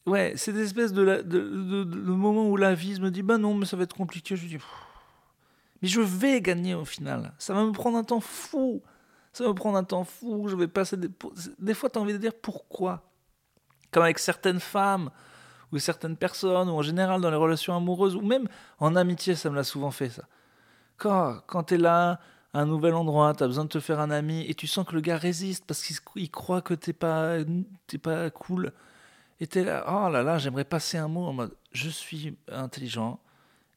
ouais, 0.06 0.32
c'est 0.36 0.54
des 0.54 0.62
espèces 0.62 0.94
de, 0.94 1.20
de, 1.20 1.84
de, 1.84 1.84
moment 1.84 2.48
où 2.48 2.56
la 2.56 2.74
vie 2.74 2.98
me 2.98 3.10
dit 3.10 3.22
Bah 3.22 3.36
non, 3.36 3.54
mais 3.54 3.66
ça 3.66 3.76
va 3.76 3.82
être 3.82 3.94
compliqué. 3.94 4.36
Je 4.36 4.46
dis 4.46 4.58
Mais 5.82 5.88
je 5.88 6.00
vais 6.00 6.40
gagner 6.40 6.74
au 6.74 6.86
final. 6.86 7.34
Ça 7.38 7.52
va 7.52 7.62
me 7.62 7.72
prendre 7.72 7.98
un 7.98 8.04
temps 8.04 8.20
fou. 8.20 8.82
Ça 9.32 9.44
va 9.44 9.54
prendre 9.54 9.78
un 9.78 9.84
temps 9.84 10.04
fou. 10.04 10.48
Je 10.48 10.56
vais 10.56 10.68
passer 10.68 10.96
des, 10.96 11.08
des 11.58 11.74
fois, 11.74 11.88
tu 11.88 11.98
as 11.98 12.02
envie 12.02 12.12
de 12.12 12.18
dire 12.18 12.34
pourquoi. 12.34 13.02
Comme 13.90 14.02
avec 14.02 14.18
certaines 14.18 14.60
femmes 14.60 15.10
ou 15.72 15.78
certaines 15.78 16.16
personnes, 16.16 16.68
ou 16.68 16.74
en 16.74 16.82
général 16.82 17.20
dans 17.20 17.30
les 17.30 17.36
relations 17.36 17.74
amoureuses, 17.74 18.14
ou 18.14 18.20
même 18.20 18.46
en 18.78 18.94
amitié, 18.94 19.34
ça 19.34 19.48
me 19.50 19.56
l'a 19.56 19.64
souvent 19.64 19.90
fait 19.90 20.10
ça. 20.10 20.24
Quand, 20.98 21.40
quand 21.46 21.64
tu 21.64 21.74
es 21.74 21.78
là, 21.78 22.20
un 22.54 22.66
nouvel 22.66 22.94
endroit, 22.94 23.34
tu 23.34 23.42
as 23.42 23.46
besoin 23.46 23.64
de 23.64 23.70
te 23.70 23.80
faire 23.80 23.98
un 23.98 24.10
ami, 24.10 24.44
et 24.48 24.54
tu 24.54 24.66
sens 24.66 24.86
que 24.86 24.94
le 24.94 25.00
gars 25.00 25.16
résiste 25.16 25.64
parce 25.66 25.82
qu'il 25.82 26.30
croit 26.30 26.60
que 26.60 26.74
t'es 26.74 26.92
pas, 26.92 27.38
pas 28.02 28.30
cool. 28.30 28.72
Et 29.40 29.46
t'es 29.46 29.64
là, 29.64 29.84
oh 29.88 30.10
là 30.10 30.22
là, 30.22 30.38
j'aimerais 30.38 30.64
passer 30.64 30.98
un 30.98 31.08
mot 31.08 31.24
en 31.24 31.32
mode, 31.32 31.56
je 31.72 31.88
suis 31.88 32.36
intelligent 32.48 33.18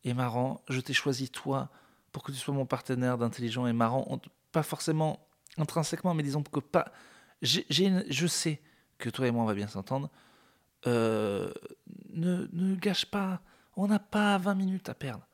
et 0.04 0.14
marrant, 0.14 0.62
je 0.70 0.80
t'ai 0.82 0.94
choisi 0.94 1.30
toi 1.30 1.70
pour 2.12 2.24
que 2.24 2.32
tu 2.32 2.38
sois 2.38 2.54
mon 2.54 2.66
partenaire 2.66 3.18
d'intelligent 3.18 3.66
et 3.66 3.74
marrant, 3.74 4.20
pas 4.52 4.64
forcément 4.64 5.25
intrinsèquement, 5.58 6.14
mais 6.14 6.24
disons 6.24 6.44
que 6.44 6.60
pas. 6.60 6.92
J'ai, 7.42 7.66
je 7.70 8.28
sais 8.28 8.62
que 8.98 9.10
toi 9.10 9.28
et 9.28 9.32
moi 9.32 9.44
on 9.44 9.48
va 9.48 9.54
bien 9.54 9.68
s'entendre. 9.68 10.10
Euh, 10.88 11.52
ne, 12.14 12.48
ne 12.54 12.76
gâche 12.76 13.06
pas, 13.06 13.42
on 13.76 13.88
n'a 13.88 14.00
pas 14.00 14.38
20 14.38 14.56
minutes 14.56 14.90
à 14.90 14.94
perdre 14.94 15.28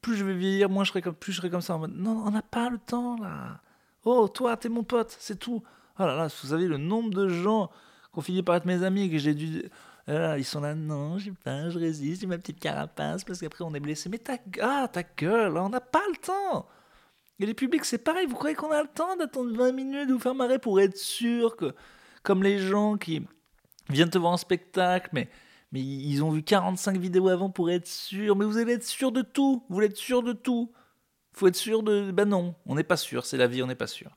plus 0.00 0.16
je 0.16 0.24
vais 0.24 0.34
vieillir, 0.34 0.68
moins 0.68 0.84
je 0.84 0.90
serai 0.90 1.02
comme, 1.02 1.14
plus 1.14 1.32
je 1.32 1.38
serai 1.38 1.50
comme 1.50 1.60
ça 1.60 1.78
non, 1.78 2.22
on 2.26 2.30
n'a 2.30 2.42
pas 2.42 2.70
le 2.70 2.78
temps 2.78 3.16
là. 3.18 3.60
Oh, 4.04 4.28
toi, 4.28 4.56
t'es 4.56 4.70
mon 4.70 4.82
pote, 4.82 5.14
c'est 5.20 5.38
tout. 5.38 5.62
Oh 5.98 6.02
là 6.02 6.16
là, 6.16 6.28
vous 6.28 6.48
savez 6.48 6.66
le 6.66 6.78
nombre 6.78 7.10
de 7.10 7.28
gens 7.28 7.66
qui 8.12 8.18
ont 8.18 8.22
fini 8.22 8.42
par 8.42 8.56
être 8.56 8.64
mes 8.64 8.82
amis 8.82 9.10
que 9.10 9.18
j'ai 9.18 9.34
dû. 9.34 9.64
Ah 10.06 10.38
ils 10.38 10.44
sont 10.44 10.60
là, 10.60 10.74
non, 10.74 11.18
j'ai 11.18 11.32
pas, 11.32 11.68
je 11.68 11.78
résiste, 11.78 12.22
j'ai 12.22 12.26
ma 12.26 12.38
petite 12.38 12.58
carapace 12.58 13.24
parce 13.24 13.40
qu'après 13.40 13.62
on 13.62 13.74
est 13.74 13.80
blessé. 13.80 14.08
Mais 14.08 14.18
ta, 14.18 14.38
ah, 14.62 14.88
ta 14.90 15.02
gueule, 15.02 15.56
on 15.58 15.68
n'a 15.68 15.80
pas 15.80 16.02
le 16.10 16.16
temps. 16.16 16.66
Et 17.40 17.46
les 17.46 17.54
publics, 17.54 17.84
c'est 17.84 17.98
pareil, 17.98 18.26
vous 18.26 18.36
croyez 18.36 18.54
qu'on 18.54 18.70
a 18.70 18.82
le 18.82 18.88
temps 18.88 19.16
d'attendre 19.16 19.52
20 19.56 19.72
minutes 19.72 20.08
de 20.08 20.12
vous 20.12 20.20
faire 20.20 20.34
marrer 20.34 20.58
pour 20.58 20.80
être 20.80 20.96
sûr 20.96 21.56
que, 21.56 21.74
comme 22.22 22.42
les 22.42 22.58
gens 22.58 22.96
qui 22.96 23.26
viennent 23.88 24.10
te 24.10 24.18
voir 24.18 24.32
en 24.32 24.36
spectacle, 24.36 25.08
mais 25.12 25.28
mais 25.72 25.80
ils 25.80 26.22
ont 26.24 26.30
vu 26.30 26.42
45 26.42 26.96
vidéos 26.96 27.28
avant 27.28 27.50
pour 27.50 27.70
être 27.70 27.86
sûr. 27.86 28.34
Mais 28.36 28.44
vous 28.44 28.58
allez 28.58 28.72
être 28.72 28.84
sûr 28.84 29.12
de 29.12 29.22
tout. 29.22 29.64
Vous 29.68 29.74
voulez 29.74 29.86
être 29.86 29.96
sûr 29.96 30.22
de 30.22 30.32
tout. 30.32 30.72
faut 31.32 31.46
être 31.46 31.56
sûr 31.56 31.82
de. 31.82 32.10
Ben 32.10 32.28
non, 32.28 32.54
on 32.66 32.74
n'est 32.74 32.82
pas 32.84 32.96
sûr. 32.96 33.24
C'est 33.24 33.36
la 33.36 33.46
vie, 33.46 33.62
on 33.62 33.66
n'est 33.66 33.74
pas 33.76 33.86
sûr. 33.86 34.16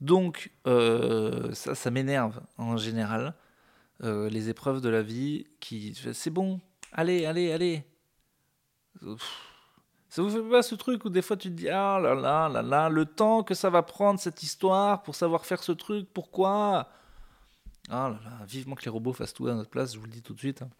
Donc, 0.00 0.52
euh, 0.66 1.52
ça, 1.54 1.74
ça 1.74 1.90
m'énerve 1.90 2.40
en 2.58 2.76
général. 2.76 3.34
Euh, 4.04 4.28
les 4.30 4.48
épreuves 4.50 4.80
de 4.80 4.88
la 4.88 5.02
vie 5.02 5.46
qui. 5.60 5.94
C'est 6.12 6.30
bon. 6.30 6.60
Allez, 6.92 7.24
allez, 7.24 7.52
allez. 7.52 7.84
Ça 10.08 10.22
vous 10.22 10.30
fait 10.30 10.42
pas 10.42 10.62
ce 10.62 10.74
truc 10.74 11.04
où 11.04 11.10
des 11.10 11.22
fois 11.22 11.36
tu 11.36 11.48
te 11.50 11.54
dis 11.54 11.68
ah 11.68 11.98
là 12.00 12.14
là 12.14 12.48
là 12.48 12.62
là 12.62 12.88
le 12.88 13.04
temps 13.04 13.42
que 13.42 13.54
ça 13.54 13.68
va 13.68 13.82
prendre 13.82 14.18
cette 14.18 14.42
histoire 14.42 15.02
pour 15.02 15.14
savoir 15.14 15.44
faire 15.44 15.62
ce 15.62 15.72
truc 15.72 16.08
pourquoi? 16.14 16.88
Ah 17.90 18.08
là 18.08 18.18
là, 18.24 18.46
vivement 18.46 18.74
que 18.74 18.84
les 18.84 18.90
robots 18.90 19.12
fassent 19.12 19.34
tout 19.34 19.46
à 19.48 19.54
notre 19.54 19.70
place, 19.70 19.94
je 19.94 19.98
vous 19.98 20.06
le 20.06 20.10
dis 20.10 20.22
tout 20.22 20.34
de 20.34 20.38
suite. 20.38 20.62
Hein. 20.62 20.70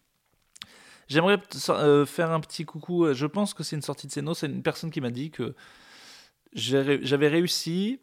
J'aimerais 1.09 1.41
euh, 1.69 2.05
faire 2.05 2.31
un 2.31 2.39
petit 2.39 2.65
coucou. 2.65 3.11
Je 3.13 3.25
pense 3.25 3.55
que 3.55 3.63
c'est 3.63 3.75
une 3.75 3.81
sortie 3.81 4.05
de 4.05 4.11
Seno. 4.11 4.35
C'est 4.35 4.45
une 4.45 4.61
personne 4.61 4.91
qui 4.91 5.01
m'a 5.01 5.09
dit 5.09 5.31
que 5.31 5.55
j'avais 6.53 7.27
réussi, 7.27 7.99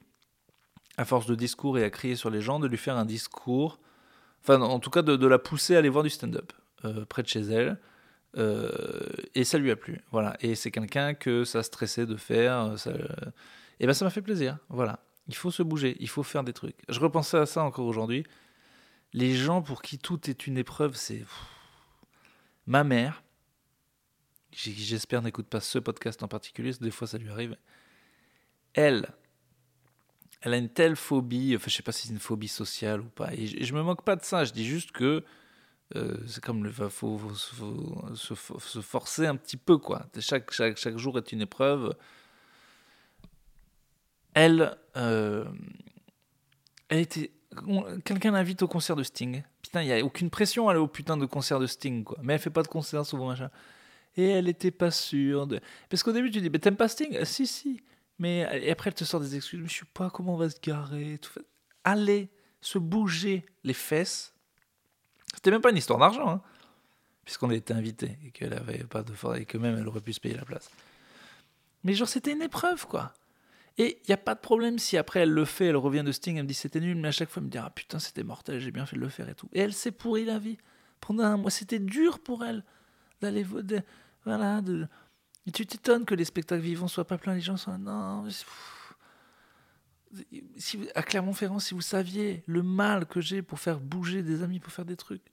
à 0.97 1.05
force 1.05 1.27
de 1.27 1.37
discours 1.37 1.79
et 1.79 1.85
à 1.85 1.91
crier 1.91 2.17
sur 2.17 2.31
les 2.31 2.41
gens, 2.41 2.59
de 2.59 2.67
lui 2.67 2.77
faire 2.77 2.97
un 2.97 3.05
discours. 3.05 3.79
Enfin, 4.43 4.61
en 4.61 4.81
tout 4.81 4.91
cas, 4.91 5.03
de, 5.03 5.27
la 5.27 5.39
pousser 5.39 5.77
à 5.77 5.79
aller 5.79 5.89
voir 5.89 6.03
du 6.03 6.11
stand-up 6.11 6.53
euh, 6.85 7.05
près 7.05 7.23
de 7.23 7.29
chez 7.29 7.43
elle. 7.43 7.79
Euh, 8.37 8.71
et 9.35 9.45
ça 9.45 9.59
lui 9.59 9.71
a 9.71 9.77
plu. 9.77 10.01
Voilà. 10.11 10.37
Et 10.41 10.55
c'est 10.55 10.71
quelqu'un 10.71 11.15
que 11.15 11.45
ça 11.45 11.63
stressait 11.63 12.07
de 12.07 12.17
faire. 12.17 12.75
Et 13.81 13.87
ben, 13.87 13.93
ça 13.93 14.05
m'a 14.05 14.11
fait 14.11 14.23
plaisir. 14.23 14.59
Voilà. 14.69 15.01
Il 15.29 15.35
faut 15.35 15.51
se 15.51 15.63
bouger. 15.63 15.97
Il 16.01 16.09
faut 16.09 16.23
faire 16.23 16.45
des 16.45 16.53
trucs. 16.53 16.77
Je 16.89 17.01
repensais 17.01 17.39
à 17.39 17.47
ça 17.47 17.63
encore 17.63 17.87
aujourd'hui 17.87 18.25
les 19.17 19.35
gens 19.35 19.63
pour 19.63 19.81
qui 19.83 19.99
tout 19.99 20.29
est 20.29 20.47
une 20.47 20.59
épreuve, 20.59 20.95
c'est 20.95 21.25
ma 22.67 22.85
mère. 22.85 23.23
J'espère 24.53 25.23
n'écoute 25.23 25.47
pas 25.47 25.61
ce 25.61 25.79
podcast 25.79 26.23
en 26.23 26.29
particulier, 26.29 26.73
des 26.81 26.91
fois 26.91 27.07
ça 27.07 27.19
lui 27.19 27.31
arrive. 27.31 27.57
Elle, 28.75 29.09
elle 30.43 30.55
a 30.55 30.59
une 30.59 30.69
telle 30.69 30.97
phobie, 30.97 31.55
enfin 31.57 31.67
je 31.69 31.75
sais 31.75 31.83
pas 31.83 31.93
si 31.93 32.09
c'est 32.09 32.13
une 32.13 32.21
phobie 32.21 32.49
sociale 32.49 33.01
ou 33.01 33.09
pas, 33.09 33.33
et 33.33 33.47
je, 33.47 33.73
ne 33.73 33.79
me 33.79 33.85
moque 33.85 34.03
pas 34.03 34.17
de 34.17 34.23
ça, 34.25 34.45
je 34.45 34.53
dis 34.53 34.67
juste 34.67 34.93
que 34.93 35.25
euh, 35.95 36.17
c'est 36.27 36.43
comme 36.43 36.65
le 36.65 36.73
faut, 36.73 37.17
faut, 37.17 37.35
se, 37.35 38.81
forcer 38.81 39.27
un 39.27 39.37
petit 39.37 39.57
peu 39.57 39.79
quoi. 39.79 40.07
Chaque, 40.19 40.51
chaque, 40.51 40.77
chaque 40.77 40.99
jour 40.99 41.17
est 41.17 41.31
une 41.31 41.43
épreuve. 41.43 41.95
Elle, 44.35 44.77
euh, 44.97 45.45
elle 46.89 46.99
était 46.99 47.31
quelqu'un 48.05 48.33
l'invite 48.33 48.63
au 48.63 48.69
concert 48.69 48.97
de 48.97 49.03
Sting. 49.03 49.43
Putain, 49.63 49.83
il 49.83 49.87
n'y 49.87 49.93
a 49.93 50.05
aucune 50.05 50.29
pression 50.29 50.69
à 50.69 50.73
aller 50.73 50.81
au 50.81 50.89
putain 50.89 51.17
de 51.17 51.25
concert 51.25 51.61
de 51.61 51.67
Sting, 51.67 52.05
quoi. 52.05 52.19
Mais 52.23 52.35
elle 52.35 52.41
fait 52.41 52.51
pas 52.51 52.63
de 52.63 52.69
concert 52.69 53.07
souvent, 53.07 53.29
machin. 53.29 53.51
Et 54.17 54.29
elle 54.29 54.49
était 54.49 54.71
pas 54.71 54.91
sûre. 54.91 55.49
Parce 55.89 56.03
qu'au 56.03 56.13
début, 56.13 56.31
tu 56.31 56.41
dis, 56.41 56.51
mais 56.51 56.59
t'aimes 56.59 56.77
pas 56.77 56.89
Sting? 56.89 57.25
Si, 57.25 57.47
si. 57.47 57.81
Mais 58.19 58.41
et 58.63 58.71
après, 58.71 58.91
elle 58.91 58.95
te 58.95 59.05
sort 59.05 59.21
des 59.21 59.37
excuses. 59.37 59.61
Mais 59.61 59.69
je 59.69 59.79
sais 59.79 59.85
pas 59.95 60.11
comment 60.11 60.35
on 60.35 60.39
va 60.39 60.51
se 60.51 60.61
garer. 60.61 61.19
Aller 61.85 62.29
se 62.61 62.79
bouger 62.79 63.47
les 63.63 63.75
fesses. 63.75 64.36
C'était 65.37 65.53
même 65.53 65.61
pas 65.61 65.71
une 65.71 65.77
histoire 65.77 65.99
d'argent, 65.99 66.29
hein, 66.29 66.41
puisqu'on 67.25 67.51
était 67.51 67.75
invité 67.75 68.19
et 68.25 68.31
qu'elle 68.31 68.55
avait 68.55 68.85
pas 68.85 69.03
de 69.03 69.13
et 69.37 69.45
que 69.45 69.59
même 69.59 69.79
elle 69.79 69.87
aurait 69.87 70.01
pu 70.01 70.13
se 70.13 70.21
payer 70.21 70.35
la 70.35 70.45
place. 70.45 70.71
Mais 71.85 71.95
genre, 71.95 72.09
c'était 72.09 72.33
une 72.33 72.43
épreuve, 72.43 72.87
quoi. 72.87 73.15
Et 73.79 74.01
il 74.03 74.09
n'y 74.09 74.15
a 74.15 74.19
pas 74.19 74.35
de 74.35 74.41
problème 74.41 74.79
si 74.79 74.97
après 74.97 75.21
elle 75.21 75.31
le 75.31 75.45
fait, 75.45 75.67
elle 75.67 75.77
revient 75.77 76.03
de 76.03 76.11
Sting, 76.11 76.37
elle 76.37 76.45
me 76.45 76.49
dit 76.49 76.55
c'était 76.55 76.81
nul, 76.81 76.97
mais 76.97 77.09
à 77.09 77.13
chaque 77.13 77.29
fois 77.29 77.41
elle 77.41 77.47
me 77.47 77.51
dit 77.51 77.59
ah 77.59 77.71
putain 77.71 77.99
c'était 77.99 78.23
mortel, 78.23 78.59
j'ai 78.59 78.71
bien 78.71 78.87
fait 78.87 78.97
de 78.97 79.03
le 79.03 79.11
faire 79.11 79.29
et 79.29 79.35
tout. 79.35 79.49
Et 79.53 79.61
elle 79.61 79.75
s'est 79.75 79.91
pourri 79.91 80.25
la 80.25 80.39
vie. 80.39 80.57
Pendant 81.01 81.25
un 81.25 81.37
mois, 81.37 81.51
c'était 81.51 81.79
dur 81.79 82.19
pour 82.21 82.43
elle 82.43 82.65
d'aller 83.21 83.45
voilà 84.25 84.63
de 84.63 84.89
et 85.47 85.53
tu 85.53 85.65
t'étonnes 85.65 86.05
que 86.05 86.15
les 86.15 86.25
spectacles 86.25 86.63
vivants 86.63 86.89
soient 86.89 87.07
pas 87.07 87.19
pleins, 87.19 87.35
les 87.35 87.41
gens 87.41 87.57
sont 87.57 87.79
non. 87.79 88.27
Si, 90.57 90.79
à 90.95 91.03
Clermont-Ferrand, 91.03 91.59
si 91.59 91.75
vous 91.75 91.81
saviez 91.81 92.43
le 92.47 92.63
mal 92.63 93.07
que 93.07 93.21
j'ai 93.21 93.43
pour 93.43 93.59
faire 93.59 93.81
bouger 93.81 94.23
des 94.23 94.43
amis, 94.43 94.61
pour 94.61 94.73
faire 94.73 94.85
des 94.85 94.97
trucs. 94.97 95.25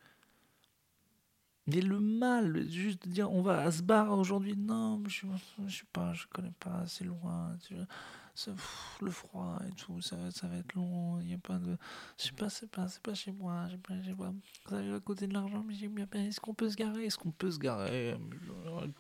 Mais 1.67 1.79
le 1.79 1.99
mal, 1.99 2.69
juste 2.69 3.07
de 3.07 3.09
dire 3.09 3.31
on 3.31 3.41
va 3.41 3.62
à 3.62 3.71
ce 3.71 3.81
bar 3.81 4.12
aujourd'hui, 4.17 4.57
non, 4.57 5.01
je, 5.07 5.27
je 5.67 5.77
sais 5.77 5.86
pas, 5.93 6.13
je 6.13 6.25
connais 6.27 6.53
pas, 6.59 6.83
c'est 6.88 7.05
loin 7.05 7.55
le 9.01 9.12
froid 9.12 9.59
et 9.67 9.71
tout, 9.75 10.01
ça 10.01 10.15
va, 10.15 10.31
ça 10.31 10.47
va 10.47 10.57
être 10.57 10.73
long, 10.73 11.19
il 11.21 11.29
y 11.29 11.33
a 11.33 11.38
pas 11.38 11.59
de... 11.59 11.77
Je 12.17 12.23
sais 12.25 12.31
pas, 12.31 12.49
c'est 12.49 12.69
pas, 12.69 12.88
pas 13.01 13.13
chez 13.13 13.31
moi, 13.31 13.67
je 13.67 13.73
sais 13.73 13.77
pas, 13.77 14.01
je 14.01 14.09
sais 14.09 14.15
pas, 14.15 14.33
ça 14.69 14.95
à 14.95 14.99
côté 14.99 15.27
de 15.27 15.33
l'argent, 15.33 15.63
mais 15.65 15.73
j'ai 15.75 15.88
bien 15.88 16.07
est-ce 16.13 16.39
qu'on 16.39 16.53
peut 16.53 16.69
se 16.69 16.75
garer? 16.75 17.05
Est-ce 17.05 17.17
qu'on 17.17 17.31
peut 17.31 17.51
se 17.51 17.59
garer? 17.59 18.17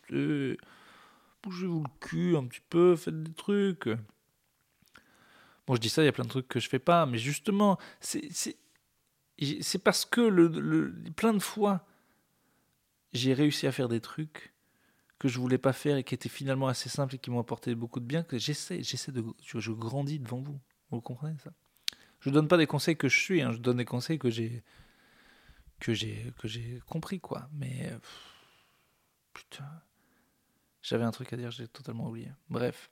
Bougez-vous 0.09 1.83
le 1.83 1.99
cul 1.99 2.37
un 2.37 2.45
petit 2.45 2.61
peu, 2.69 2.95
faites 2.95 3.23
des 3.23 3.33
trucs. 3.33 3.89
Bon, 5.67 5.75
je 5.75 5.79
dis 5.81 5.89
ça, 5.89 6.01
il 6.01 6.05
y 6.05 6.09
a 6.09 6.11
plein 6.11 6.25
de 6.25 6.29
trucs 6.29 6.47
que 6.47 6.59
je 6.59 6.67
fais 6.67 6.79
pas, 6.79 7.05
mais 7.05 7.17
justement, 7.17 7.77
c'est, 8.01 8.27
parce 9.83 10.05
que 10.05 10.21
le, 10.21 10.47
le, 10.47 10.93
plein 11.15 11.33
de 11.33 11.39
fois, 11.39 11.85
j'ai 13.13 13.33
réussi 13.33 13.67
à 13.67 13.71
faire 13.71 13.87
des 13.87 14.01
trucs 14.01 14.53
que 15.19 15.27
je 15.29 15.39
voulais 15.39 15.57
pas 15.57 15.71
faire 15.73 15.97
et 15.97 16.03
qui 16.03 16.13
étaient 16.13 16.29
finalement 16.29 16.67
assez 16.67 16.89
simples 16.89 17.15
et 17.15 17.17
qui 17.17 17.31
m'ont 17.31 17.39
apporté 17.39 17.75
beaucoup 17.75 18.01
de 18.01 18.05
bien, 18.05 18.23
que 18.23 18.37
j'essaie, 18.37 18.83
j'essaie 18.83 19.11
de, 19.13 19.23
je, 19.41 19.71
grandis 19.71 20.19
devant 20.19 20.41
vous. 20.41 20.59
Vous 20.91 21.01
comprenez 21.01 21.37
ça? 21.39 21.51
Je 22.19 22.29
donne 22.29 22.47
pas 22.47 22.57
des 22.57 22.67
conseils 22.67 22.97
que 22.97 23.07
je 23.07 23.19
suis, 23.19 23.41
hein, 23.41 23.51
je 23.53 23.57
donne 23.57 23.77
des 23.77 23.85
conseils 23.85 24.19
que 24.19 24.29
j'ai, 24.29 24.63
que 25.79 25.93
j'ai, 25.93 26.33
que 26.39 26.47
j'ai 26.47 26.81
compris 26.87 27.19
quoi. 27.19 27.49
Mais 27.53 27.91
putain, 29.33 29.81
J'avais 30.81 31.05
un 31.05 31.11
truc 31.11 31.31
à 31.31 31.37
dire, 31.37 31.49
j'ai 31.51 31.67
totalement 31.67 32.09
oublié. 32.09 32.29
Bref. 32.49 32.89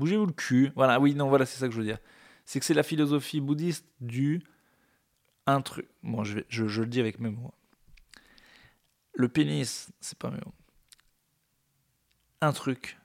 Bougez-vous 0.00 0.24
le 0.24 0.32
cul. 0.32 0.72
Voilà, 0.76 0.98
oui, 0.98 1.14
non, 1.14 1.28
voilà, 1.28 1.44
c'est 1.44 1.58
ça 1.58 1.66
que 1.66 1.74
je 1.74 1.78
veux 1.78 1.84
dire. 1.84 1.98
C'est 2.46 2.58
que 2.58 2.64
c'est 2.64 2.72
la 2.72 2.82
philosophie 2.82 3.38
bouddhiste 3.38 3.86
du 4.00 4.42
un 5.46 5.60
truc. 5.60 5.90
Bon, 6.02 6.24
je, 6.24 6.40
le 6.80 6.86
dis 6.86 7.00
avec 7.00 7.18
mes 7.18 7.28
mots. 7.28 7.52
Le 9.12 9.28
pénis, 9.28 9.92
c'est 10.00 10.16
pas 10.16 10.30
mes 10.30 10.38
mots. 10.38 10.54
Un 12.40 12.52
truc. 12.52 12.98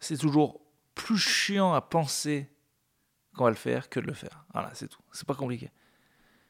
C'est 0.00 0.18
toujours 0.18 0.60
plus 0.94 1.16
chiant 1.16 1.72
à 1.72 1.80
penser 1.80 2.50
qu'on 3.34 3.44
va 3.44 3.50
le 3.50 3.56
faire 3.56 3.88
que 3.88 3.98
de 3.98 4.06
le 4.06 4.12
faire. 4.12 4.44
Voilà, 4.52 4.70
c'est 4.74 4.88
tout. 4.88 5.00
C'est 5.12 5.26
pas 5.26 5.34
compliqué. 5.34 5.70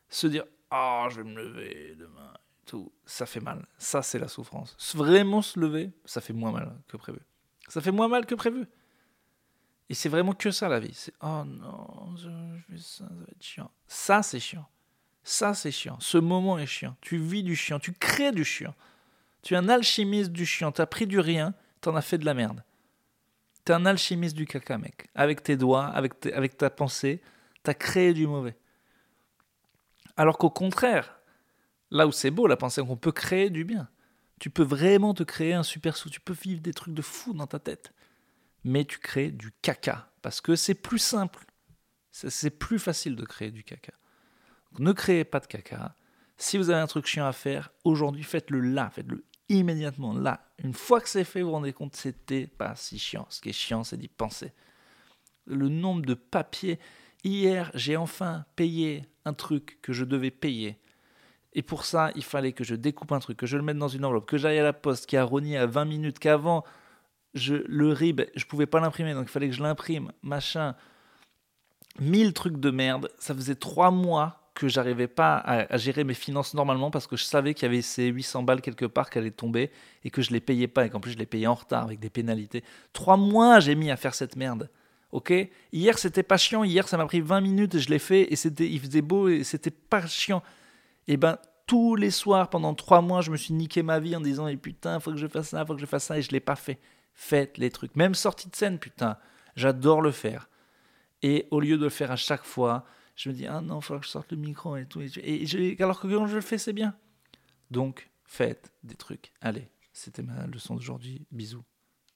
Se 0.09 0.27
dire, 0.27 0.45
oh, 0.73 1.07
je 1.09 1.21
vais 1.21 1.31
me 1.31 1.41
lever 1.41 1.95
demain, 1.97 2.35
tout, 2.67 2.93
ça 3.07 3.27
fait 3.27 3.39
mal. 3.39 3.65
Ça, 3.79 4.03
c'est 4.03 4.19
la 4.19 4.27
souffrance. 4.27 4.77
Vraiment 4.97 5.41
se 5.41 5.61
lever, 5.61 5.93
ça 6.05 6.21
fait 6.21 6.33
moins 6.33 6.51
mal 6.51 6.83
que 6.89 6.97
prévu. 6.97 7.21
Ça 7.69 7.81
fait 7.81 7.93
moins 7.93 8.09
mal 8.09 8.27
que 8.27 8.35
prévu. 8.35 8.67
Et 9.93 9.95
c'est 9.95 10.09
vraiment 10.09 10.33
que 10.33 10.51
ça 10.51 10.71
la 10.71 10.81
vie. 10.81 10.95
C'est 10.95 11.13
oh 11.21 11.45
non, 11.45 12.17
je, 12.17 12.31
fais 12.67 12.79
ça, 12.79 13.05
ça 13.05 13.15
va 13.15 13.25
être 13.31 13.43
chiant. 13.43 13.71
Ça, 13.87 14.23
c'est 14.23 14.41
chiant. 14.41 14.67
Ça, 15.23 15.53
c'est 15.53 15.71
chiant. 15.71 15.99
Ce 16.01 16.17
moment 16.17 16.59
est 16.59 16.65
chiant. 16.65 16.97
Tu 17.03 17.19
vis 17.19 17.43
du 17.43 17.55
chiant. 17.55 17.79
Tu 17.79 17.93
crées 17.93 18.33
du 18.33 18.43
chiant. 18.43 18.75
Tu 19.43 19.53
es 19.53 19.59
un 19.59 19.69
alchimiste 19.69 20.33
du 20.33 20.47
chiant. 20.47 20.73
Tu 20.73 20.81
as 20.81 20.87
pris 20.87 21.07
du 21.07 21.21
rien, 21.21 21.53
tu 21.83 21.91
en 21.91 21.95
as 21.95 22.01
fait 22.01 22.17
de 22.17 22.25
la 22.25 22.33
merde. 22.33 22.65
Tu 23.67 23.73
es 23.73 23.75
un 23.75 23.85
alchimiste 23.85 24.35
du 24.35 24.47
caca, 24.47 24.79
mec. 24.79 25.11
Avec 25.15 25.43
tes 25.43 25.59
doigts, 25.59 25.85
avec, 25.85 26.57
ta 26.57 26.71
pensée, 26.71 27.21
tu 27.63 27.71
as 27.71 27.75
créé 27.75 28.15
du 28.15 28.27
mauvais. 28.27 28.57
Alors 30.17 30.39
qu'au 30.39 30.49
contraire, 30.49 31.19
là 31.91 32.07
où 32.07 32.13
c'est 32.13 32.31
beau, 32.31 32.47
la 32.47 32.57
pensée, 32.57 32.81
qu'on 32.81 32.97
peut 32.97 33.13
créer 33.13 33.51
du 33.51 33.65
bien. 33.65 33.91
Tu 34.41 34.49
peux 34.49 34.65
vraiment 34.65 35.13
te 35.13 35.23
créer 35.23 35.53
un 35.53 35.63
super 35.63 35.99
sou. 35.99 36.09
Tu 36.09 36.21
peux 36.21 36.33
vivre 36.33 36.63
des 36.63 36.73
trucs 36.73 36.95
de 36.95 37.03
fou 37.03 37.35
dans 37.35 37.47
ta 37.47 37.59
tête. 37.59 37.93
Mais 38.65 38.85
tu 38.85 38.99
crées 38.99 39.31
du 39.31 39.53
caca. 39.63 40.11
Parce 40.23 40.41
que 40.41 40.57
c'est 40.57 40.75
plus 40.75 40.99
simple. 40.99 41.45
C'est 42.11 42.51
plus 42.51 42.79
facile 42.79 43.17
de 43.17 43.25
créer 43.25 43.51
du 43.51 43.65
caca. 43.65 43.93
Donc, 44.71 44.81
ne 44.81 44.93
créez 44.93 45.25
pas 45.25 45.41
de 45.41 45.47
caca. 45.47 45.97
Si 46.37 46.59
vous 46.59 46.71
avez 46.71 46.81
un 46.81 46.87
truc 46.87 47.07
chiant 47.07 47.27
à 47.27 47.33
faire, 47.33 47.73
aujourd'hui, 47.85 48.23
faites-le 48.23 48.61
là. 48.61 48.91
Faites-le 48.91 49.25
immédiatement 49.49 50.13
là. 50.15 50.53
Une 50.63 50.75
fois 50.75 51.01
que 51.01 51.09
c'est 51.09 51.25
fait, 51.25 51.43
vous 51.43 51.49
vous 51.49 51.55
rendez 51.55 51.73
compte, 51.73 51.97
c'était 51.97 52.47
pas 52.47 52.75
si 52.77 52.99
chiant. 52.99 53.27
Ce 53.29 53.41
qui 53.41 53.51
est 53.51 53.53
chiant, 53.53 53.85
c'est 53.85 53.97
d'y 53.97 54.09
penser. 54.09 54.53
Le 55.47 55.69
nombre 55.69 56.03
de 56.03 56.15
papiers. 56.15 56.79
Hier, 57.25 57.71
j'ai 57.75 57.97
enfin 57.97 58.45
payé 58.57 59.07
un 59.25 59.35
truc 59.35 59.79
que 59.83 59.93
je 59.93 60.05
devais 60.05 60.31
payer. 60.31 60.79
Et 61.53 61.63
pour 61.63 61.85
ça, 61.85 62.11
il 62.15 62.25
fallait 62.25 62.53
que 62.53 62.65
je 62.65 62.75
découpe 62.75 63.13
un 63.13 63.19
truc, 63.19 63.37
que 63.37 63.47
je 63.47 63.57
le 63.57 63.63
mette 63.63 63.77
dans 63.77 63.89
une 63.89 64.05
enveloppe, 64.05 64.27
que 64.27 64.39
j'aille 64.39 64.59
à 64.59 64.63
la 64.63 64.73
poste, 64.73 65.07
qui 65.07 65.17
a 65.17 65.25
rogné 65.25 65.59
à 65.59 65.67
20 65.67 65.85
minutes, 65.85 66.19
qu'avant, 66.19 66.65
je, 67.35 67.55
le 67.67 67.93
RIB, 67.93 68.23
je 68.35 68.45
pouvais 68.45 68.67
pas 68.67 68.81
l'imprimer, 68.81 69.15
donc 69.15 69.25
il 69.25 69.31
fallait 69.31 69.49
que 69.49 69.55
je 69.55 69.63
l'imprime, 69.63 70.13
machin. 70.23 70.75
Mille 72.01 72.33
trucs 72.33 72.59
de 72.59 72.71
merde. 72.71 73.11
Ça 73.19 73.35
faisait 73.35 73.55
trois 73.55 73.91
mois 73.91 74.43
que 74.55 74.69
j'arrivais 74.69 75.09
pas 75.09 75.37
à, 75.39 75.77
gérer 75.79 76.05
mes 76.05 76.15
finances 76.15 76.55
normalement 76.55 76.91
parce 76.91 77.07
que 77.07 77.17
je 77.17 77.25
savais 77.25 77.55
qu'il 77.55 77.65
y 77.65 77.71
avait 77.71 77.83
ces 77.83 78.07
800 78.07 78.43
balles 78.43 78.61
quelque 78.61 78.85
part 78.85 79.09
qui 79.09 79.19
allaient 79.19 79.31
tomber 79.31 79.71
et 80.05 80.11
que 80.11 80.21
je 80.21 80.31
les 80.31 80.41
payais 80.41 80.69
pas 80.69 80.85
et 80.85 80.91
qu'en 80.91 81.01
plus 81.01 81.13
je 81.13 81.19
les 81.19 81.27
payais 81.27 81.47
en 81.47 81.55
retard 81.55 81.85
avec 81.85 82.01
des 82.01 82.11
pénalités. 82.11 82.63
Trois 82.93 83.17
mois 83.17 83.61
j'ai 83.61 83.75
mis 83.75 83.91
à 83.91 83.97
faire 83.97 84.15
cette 84.15 84.37
merde. 84.37 84.71
Ok? 85.11 85.33
Hier 85.73 85.99
c'était 85.99 86.23
pas 86.23 86.37
chiant, 86.37 86.65
hier 86.65 86.87
ça 86.87 86.97
m'a 86.97 87.07
pris 87.07 87.21
20 87.21 87.41
minutes 87.41 87.75
et 87.75 87.79
je 87.79 87.89
l'ai 87.89 87.99
fait 87.99 88.31
et 88.33 88.37
c'était, 88.37 88.69
il 88.69 88.81
faisait 88.81 89.03
beau 89.03 89.29
et 89.29 89.43
c'était 89.43 89.71
pas 89.71 90.07
chiant. 90.07 90.43
Et 91.09 91.17
ben 91.17 91.39
tous 91.67 91.97
les 91.97 92.11
soirs 92.11 92.51
pendant 92.51 92.75
trois 92.75 93.01
mois 93.01 93.23
je 93.23 93.31
me 93.31 93.37
suis 93.39 93.55
niqué 93.55 93.83
ma 93.83 94.01
vie 94.01 94.15
en 94.17 94.21
disant 94.21 94.49
et 94.49 94.57
putain 94.57 95.01
faut 95.01 95.13
que 95.13 95.19
je 95.19 95.27
fasse 95.29 95.49
ça, 95.49 95.65
faut 95.65 95.75
que 95.75 95.81
je 95.81 95.87
fasse 95.87 96.05
ça 96.05 96.19
et 96.19 96.23
je 96.23 96.31
l'ai 96.31 96.41
pas 96.41 96.57
fait. 96.57 96.79
Faites 97.15 97.59
les 97.59 97.71
trucs. 97.71 97.97
Même 97.97 98.15
sortie 98.15 98.49
de 98.49 98.57
scène 98.57 98.79
putain, 98.79 99.19
j'adore 99.57 100.01
le 100.01 100.13
faire. 100.13 100.49
Et 101.23 101.47
au 101.51 101.61
lieu 101.61 101.79
de 101.79 101.85
le 101.85 101.91
faire 101.91 102.11
à 102.11 102.17
chaque 102.17 102.45
fois, 102.45 102.85
je 103.15 103.29
me 103.29 103.35
dis, 103.35 103.47
ah 103.47 103.61
non, 103.61 103.79
il 103.79 103.83
faut 103.83 103.99
que 103.99 104.05
je 104.05 104.11
sorte 104.11 104.33
le 104.33 104.39
micro 104.39 104.77
et 104.77 104.87
tout. 104.87 105.01
Et, 105.01 105.77
alors 105.81 106.01
que 106.01 106.09
quand 106.09 106.27
je 106.27 106.35
le 106.35 106.41
fais, 106.41 106.59
c'est 106.59 106.73
bien. 106.73 106.97
Donc, 107.71 108.11
faites 108.25 108.73
des 108.83 108.97
trucs. 108.97 109.33
Allez, 109.41 109.71
c'était 109.93 110.23
ma 110.23 110.47
leçon 110.47 110.75
d'aujourd'hui. 110.75 111.27
Bisous. 111.31 111.65